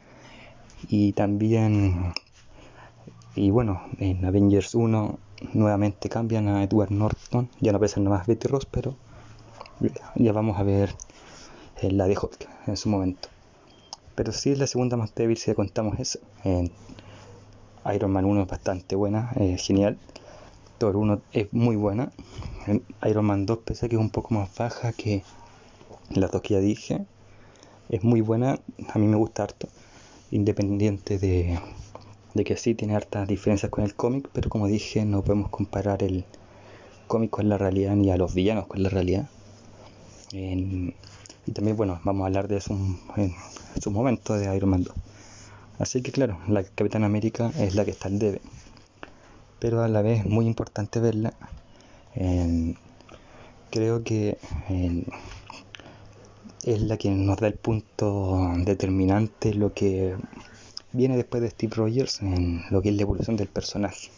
y 0.90 1.14
también, 1.14 2.14
y 3.36 3.52
bueno, 3.52 3.82
en 4.00 4.26
Avengers 4.26 4.74
1 4.74 5.20
nuevamente 5.54 6.10
cambian 6.10 6.48
a 6.48 6.64
Edward 6.64 6.92
Norton, 6.92 7.50
ya 7.60 7.72
no 7.72 7.78
aparece 7.78 8.00
nada 8.00 8.18
más 8.18 8.28
Betty 8.28 8.48
Ross, 8.48 8.66
pero 8.66 8.96
ya 10.16 10.32
vamos 10.32 10.60
a 10.60 10.64
ver 10.64 10.96
eh, 11.82 11.92
la 11.92 12.08
de 12.08 12.18
Hulk 12.18 12.48
en 12.68 12.78
su 12.78 12.90
momento. 12.90 13.30
Pero 14.16 14.32
sí 14.32 14.52
es 14.52 14.60
la 14.60 14.68
segunda 14.68 14.98
más 14.98 15.14
débil 15.14 15.38
si 15.38 15.52
le 15.52 15.56
contamos 15.56 16.00
eso. 16.00 16.20
Iron 17.94 18.12
Man 18.12 18.26
1 18.26 18.44
es 18.44 18.48
bastante 18.48 18.96
buena, 18.96 19.32
genial. 19.58 19.98
Thor 20.78 20.96
1 20.96 21.22
es 21.34 21.52
muy 21.54 21.76
buena. 21.76 22.12
Iron 23.04 23.26
Man 23.26 23.46
2, 23.46 23.60
pese 23.60 23.86
a 23.86 23.90
que 23.90 23.96
es 23.96 24.02
un 24.02 24.10
poco 24.10 24.34
más 24.34 24.56
baja 24.56 24.94
que 24.94 25.24
las 26.10 26.32
dos 26.32 26.42
que 26.42 26.56
ya 26.56 26.60
dije, 26.60 27.06
es 27.90 28.04
muy 28.04 28.22
buena. 28.22 28.60
A 28.94 29.00
mí 29.00 29.08
me 29.08 29.18
gusta 29.18 29.44
harto. 29.44 29.68
Independiente 30.32 31.18
de, 31.18 31.60
que 32.44 32.58
sí 32.58 32.76
tiene 32.76 32.96
hartas 32.96 33.28
diferencias 33.28 33.72
con 33.72 33.84
el 33.84 33.96
cómic, 33.96 34.30
pero 34.34 34.50
como 34.50 34.68
dije, 34.68 35.06
no 35.06 35.22
podemos 35.22 35.50
comparar 35.50 36.04
el 36.04 36.26
cómics 37.08 37.32
con 37.32 37.50
la 37.50 37.58
realidad 37.58 37.96
ni 37.96 38.12
a 38.12 38.18
los 38.18 38.34
villanos 38.34 38.68
con 38.68 38.82
la 38.84 38.90
realidad. 38.90 39.30
Y 40.32 41.52
también, 41.54 41.78
bueno, 41.78 42.00
vamos 42.04 42.24
a 42.24 42.28
hablar 42.28 42.48
de 42.48 42.62
en, 43.18 43.34
su 43.82 43.92
momento 43.92 44.34
de 44.34 44.56
Iron 44.56 44.70
Man 44.70 44.84
2. 44.84 44.96
Así 45.80 46.02
que 46.02 46.12
claro, 46.12 46.40
la 46.48 46.64
Capitán 46.64 47.04
América 47.04 47.52
es 47.58 47.76
la 47.76 47.86
que 47.86 47.92
está 47.92 48.08
al 48.08 48.18
debe. 48.18 48.42
Pero 49.60 49.84
a 49.84 49.88
la 49.88 50.02
vez 50.02 50.22
es 50.22 50.26
muy 50.26 50.48
importante 50.48 51.00
verla. 51.00 51.34
creo 53.70 54.04
que 54.04 54.38
es 56.64 56.82
la 56.82 56.98
que 56.98 57.12
nos 57.12 57.38
da 57.38 57.48
el 57.48 57.56
punto 57.56 58.54
determinante 58.58 59.54
lo 59.54 59.74
que 59.74 60.16
viene 60.94 61.16
después 61.18 61.44
de 61.44 61.50
Steve 61.50 61.76
Rogers 61.76 62.22
en 62.22 62.64
lo 62.72 62.82
que 62.82 62.90
es 62.90 62.96
la 62.96 63.04
evolución 63.04 63.36
del 63.36 63.48
personaje. 63.48 64.10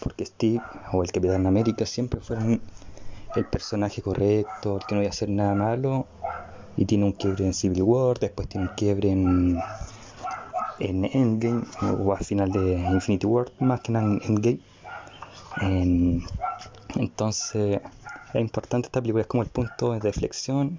Porque 0.00 0.26
Steve 0.26 0.60
o 0.92 1.02
el 1.02 1.10
Capitán 1.10 1.46
América 1.46 1.86
siempre 1.86 2.20
fueron 2.20 2.60
el 3.38 3.46
personaje 3.46 4.02
correcto, 4.02 4.76
el 4.76 4.86
que 4.86 4.94
no 4.94 5.00
iba 5.00 5.08
a 5.08 5.10
hacer 5.10 5.28
nada 5.28 5.54
malo, 5.54 6.06
y 6.76 6.84
tiene 6.84 7.04
un 7.04 7.12
quiebre 7.12 7.46
en 7.46 7.54
Civil 7.54 7.82
War, 7.82 8.18
después 8.18 8.48
tiene 8.48 8.68
un 8.68 8.74
quiebre 8.74 9.10
en, 9.10 9.58
en 10.78 11.04
Endgame, 11.04 11.64
o 11.82 12.14
al 12.14 12.24
final 12.24 12.52
de 12.52 12.74
Infinity 12.92 13.26
War, 13.26 13.50
más 13.58 13.80
que 13.80 13.92
nada 13.92 14.06
en 14.06 14.20
Endgame. 14.24 14.60
entonces, 16.96 17.80
es 18.34 18.40
importante 18.40 18.86
esta 18.86 19.00
película, 19.00 19.22
es 19.22 19.28
como 19.28 19.42
el 19.42 19.48
punto 19.48 19.92
de 19.92 20.00
reflexión 20.00 20.78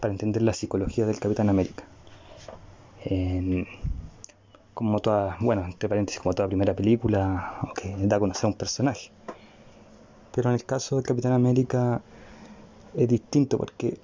para 0.00 0.12
entender 0.12 0.42
la 0.42 0.52
psicología 0.52 1.06
del 1.06 1.18
Capitán 1.18 1.48
América. 1.48 1.84
como 4.74 4.98
toda, 5.00 5.38
bueno, 5.40 5.64
entre 5.64 5.88
paréntesis, 5.88 6.20
como 6.20 6.34
toda 6.34 6.48
primera 6.48 6.74
película 6.74 7.70
que 7.74 7.94
da 7.96 8.16
a 8.16 8.20
conocer 8.20 8.44
a 8.44 8.48
un 8.48 8.54
personaje. 8.54 9.10
Pero 10.36 10.50
en 10.50 10.54
el 10.54 10.64
caso 10.66 10.96
del 10.96 11.04
Capitán 11.06 11.32
América 11.32 12.02
es 12.94 13.08
distinto 13.08 13.56
porque 13.56 13.98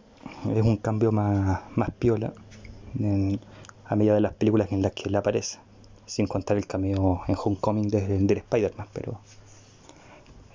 es 0.50 0.62
un 0.62 0.78
cambio 0.78 1.12
más, 1.12 1.60
más 1.76 1.90
piola 1.90 2.32
a 3.84 3.96
medida 3.96 4.14
de 4.14 4.22
las 4.22 4.32
películas 4.32 4.72
en 4.72 4.80
las 4.80 4.92
que 4.92 5.10
él 5.10 5.14
aparece, 5.14 5.58
sin 6.06 6.26
contar 6.26 6.56
el 6.56 6.66
cameo 6.66 7.20
en 7.28 7.36
Homecoming 7.36 7.88
del, 7.88 8.26
del 8.26 8.38
Spider-Man, 8.38 8.88
pero 8.94 9.20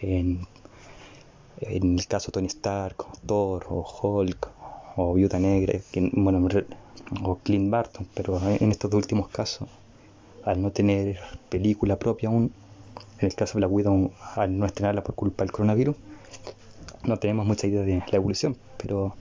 en, 0.01 0.47
el 1.59 2.07
caso 2.07 2.31
Tony 2.31 2.47
Stark, 2.47 3.05
Thor 3.23 3.67
o 3.69 3.85
Hulk 4.01 4.49
o 4.95 5.13
Viuda 5.13 5.37
Negra, 5.37 5.79
bueno, 6.13 6.47
o 7.23 7.35
Clint 7.35 7.69
Barton, 7.69 8.07
pero 8.15 8.41
en 8.49 8.71
estos 8.71 8.91
últimos 8.95 9.27
casos, 9.27 9.69
al 10.43 10.59
no 10.59 10.71
tener 10.71 11.19
película 11.49 11.99
propia 11.99 12.29
aún, 12.29 12.51
en 13.19 13.25
el 13.25 13.35
caso 13.35 13.55
de 13.55 13.61
la 13.61 13.67
Widow, 13.67 14.11
al 14.35 14.57
no 14.57 14.65
estrenarla 14.65 15.03
por 15.03 15.15
culpa 15.15 15.43
del 15.43 15.51
coronavirus, 15.51 15.95
no 17.03 17.17
tenemos 17.17 17.45
mucha 17.45 17.67
idea 17.67 17.81
de 17.81 17.97
la 17.97 18.15
evolución, 18.17 18.57
pero 18.77 19.15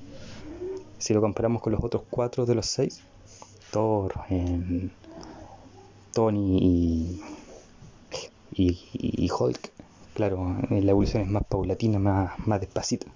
si 0.99 1.15
lo 1.15 1.21
comparamos 1.21 1.63
con 1.63 1.73
los 1.73 1.83
otros 1.83 2.03
cuatro 2.11 2.47
de 2.47 2.55
los 2.55 2.67
seis, 2.67 3.03
Thor, 3.71 4.15
Tony 6.13 7.21
y, 8.53 8.79
y, 8.93 9.31
Hulk, 9.31 9.71
claro, 10.15 10.57
la 10.71 10.91
evolución 10.91 11.23
es 11.23 11.29
más 11.29 11.45
paulatina, 11.45 11.99
más, 11.99 12.39
más 12.47 12.61
despacita. 12.61 13.07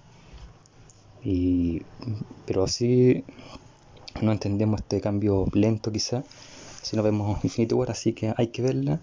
Y, 1.23 1.83
pero 2.45 2.63
así 2.63 3.23
no 4.21 4.31
entendemos 4.31 4.81
este 4.81 5.01
cambio 5.01 5.45
lento 5.53 5.91
quizá 5.91 6.23
si 6.81 6.95
no 6.95 7.03
vemos 7.03 7.43
Infinity 7.43 7.73
War, 7.73 7.91
así 7.91 8.13
que 8.13 8.33
hay 8.35 8.47
que 8.47 8.61
verla, 8.61 8.99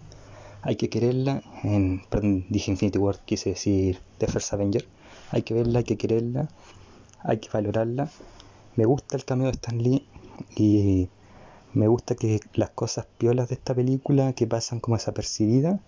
hay 0.69 0.77
que 0.77 0.91
quererla, 0.91 1.43
en, 1.63 2.03
perdón, 2.11 2.45
dije 2.51 2.71
Infinity 2.71 2.99
War, 2.99 3.19
quise 3.25 3.49
decir 3.49 4.01
The 4.19 4.27
First 4.27 4.53
Avenger, 4.53 4.87
hay 5.31 5.41
que 5.41 5.55
verla, 5.55 5.79
hay 5.79 5.85
que 5.87 5.97
quererla, 5.97 6.51
hay 7.21 7.39
que 7.39 7.49
valorarla. 7.51 8.11
Me 8.77 8.85
gusta 8.85 9.17
el 9.17 9.25
cambio 9.25 9.47
de 9.47 9.53
Stan 9.53 9.83
Lee 9.83 10.07
y 10.57 11.09
me 11.73 11.89
gusta 11.89 12.17
que 12.17 12.41
las 12.53 12.69
cosas 12.69 13.07
piolas 13.17 13.49
de 13.49 13.55
esta 13.55 13.75
película 13.75 14.35
que 14.35 14.47
pasan 14.47 14.81
como 14.81 14.99
desapercibidas, 14.99 15.81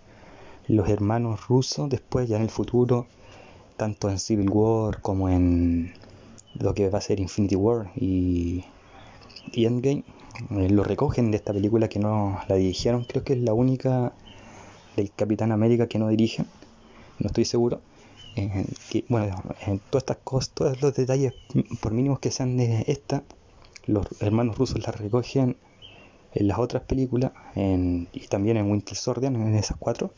los 0.67 0.89
hermanos 0.89 1.47
rusos 1.47 1.87
después 1.87 2.27
ya 2.27 2.37
en 2.37 2.41
el 2.41 2.49
futuro, 2.49 3.05
tanto 3.77 4.09
en 4.09 4.17
Civil 4.17 4.49
War 4.49 4.99
como 4.99 5.29
en 5.29 5.93
lo 6.55 6.73
que 6.73 6.89
va 6.89 6.97
a 6.97 7.01
ser 7.01 7.19
Infinity 7.19 7.55
War 7.55 7.91
y, 7.95 8.65
Endgame, 9.53 10.05
eh, 10.49 10.69
lo 10.71 10.83
recogen 10.83 11.29
de 11.29 11.37
esta 11.37 11.53
película 11.53 11.87
que 11.87 11.99
no 11.99 12.39
la 12.47 12.55
dirigieron, 12.55 13.03
creo 13.03 13.23
que 13.23 13.33
es 13.33 13.39
la 13.41 13.53
única 13.53 14.13
del 14.95 15.11
Capitán 15.11 15.51
América 15.51 15.87
que 15.87 15.99
no 15.99 16.07
dirigen, 16.07 16.45
no 17.19 17.27
estoy 17.27 17.45
seguro. 17.45 17.81
Eh, 18.35 18.65
que, 18.89 19.03
bueno, 19.09 19.41
en 19.65 19.79
todas 19.79 20.03
estas 20.03 20.17
cosas, 20.23 20.51
todos 20.53 20.81
los 20.81 20.93
detalles, 20.93 21.33
por 21.81 21.91
mínimos 21.91 22.19
que 22.19 22.31
sean 22.31 22.57
de 22.57 22.85
esta, 22.87 23.23
los 23.87 24.05
hermanos 24.21 24.57
rusos 24.57 24.85
la 24.85 24.91
recogen 24.91 25.57
en 26.33 26.47
las 26.47 26.59
otras 26.59 26.83
películas 26.83 27.31
y 27.55 28.19
también 28.29 28.57
en 28.57 28.71
Winter 28.71 28.95
Soldier, 28.95 29.33
en 29.33 29.55
esas 29.55 29.75
cuatro, 29.77 30.13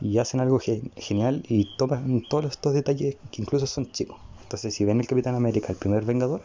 y 0.00 0.18
hacen 0.18 0.40
algo 0.40 0.58
genial 0.96 1.44
y 1.48 1.76
toman 1.76 2.22
todos 2.28 2.46
estos 2.46 2.74
detalles 2.74 3.16
que 3.30 3.42
incluso 3.42 3.66
son 3.66 3.92
chicos. 3.92 4.16
Entonces, 4.42 4.74
si 4.74 4.84
ven 4.84 5.00
el 5.00 5.06
Capitán 5.06 5.36
América, 5.36 5.68
el 5.70 5.78
primer 5.78 6.04
Vengador, 6.04 6.42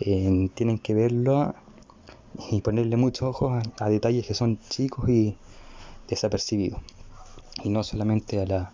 eh, 0.00 0.50
tienen 0.54 0.78
que 0.78 0.94
verlo 0.94 1.54
y 2.50 2.60
ponerle 2.60 2.96
muchos 2.96 3.28
ojos 3.28 3.62
a, 3.78 3.88
detalles 3.88 4.26
que 4.26 4.34
son 4.34 4.58
chicos 4.68 5.08
y 5.08 5.36
desapercibidos. 6.08 6.80
Y 7.64 7.70
no 7.70 7.82
solamente 7.82 8.40
a 8.40 8.46
la 8.46 8.72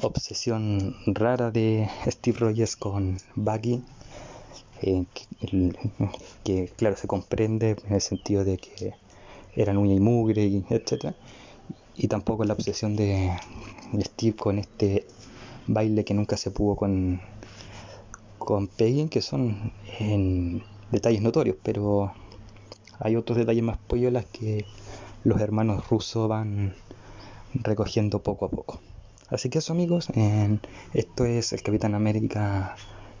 obsesión 0.00 0.96
rara 1.06 1.50
de 1.50 1.88
Steve 2.06 2.38
Rogers 2.38 2.76
con 2.76 3.18
Bucky, 3.36 3.82
eh, 4.82 5.04
que, 6.44 6.72
claro 6.76 6.96
se 6.96 7.06
comprende 7.06 7.76
en 7.86 7.94
el 7.94 8.00
sentido 8.00 8.44
de 8.44 8.58
que 8.58 8.94
eran 9.54 9.76
uña 9.76 9.94
y 9.94 10.00
mugre, 10.00 10.44
y 10.44 10.64
etc. 10.70 11.14
Y 11.96 12.08
tampoco 12.08 12.44
la 12.44 12.54
obsesión 12.54 12.96
de 12.96 13.36
Steve 14.00 14.36
con 14.36 14.58
este 14.58 15.06
baile 15.66 16.04
que 16.04 16.14
nunca 16.14 16.36
se 16.36 16.50
pudo 16.50 16.74
con 16.74 17.20
con 18.44 18.66
Peggy 18.66 19.08
que 19.08 19.22
son 19.22 19.72
en 19.98 20.62
detalles 20.90 21.22
notorios, 21.22 21.56
pero 21.62 22.12
hay 22.98 23.16
otros 23.16 23.38
detalles 23.38 23.62
más 23.62 23.78
pollolas 23.78 24.26
que 24.26 24.64
los 25.24 25.40
hermanos 25.40 25.88
rusos 25.88 26.28
van 26.28 26.74
recogiendo 27.54 28.22
poco 28.22 28.46
a 28.46 28.48
poco. 28.50 28.80
Así 29.28 29.48
que 29.48 29.58
eso 29.58 29.72
amigos, 29.72 30.08
esto 30.92 31.24
es 31.24 31.52
el 31.52 31.62
Capitán 31.62 31.94
América, 31.94 32.76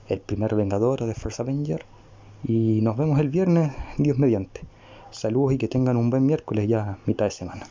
el 0.08 0.20
primer 0.20 0.54
Vengador 0.54 0.98
The 1.00 1.14
First 1.14 1.40
Avenger. 1.40 1.84
Y 2.44 2.80
nos 2.82 2.96
vemos 2.96 3.18
el 3.18 3.30
viernes, 3.30 3.72
Dios 3.98 4.18
mediante. 4.18 4.62
Saludos 5.10 5.54
y 5.54 5.58
que 5.58 5.68
tengan 5.68 5.96
un 5.96 6.10
buen 6.10 6.26
miércoles 6.26 6.68
ya 6.68 6.98
mitad 7.06 7.26
de 7.26 7.30
semana. 7.30 7.66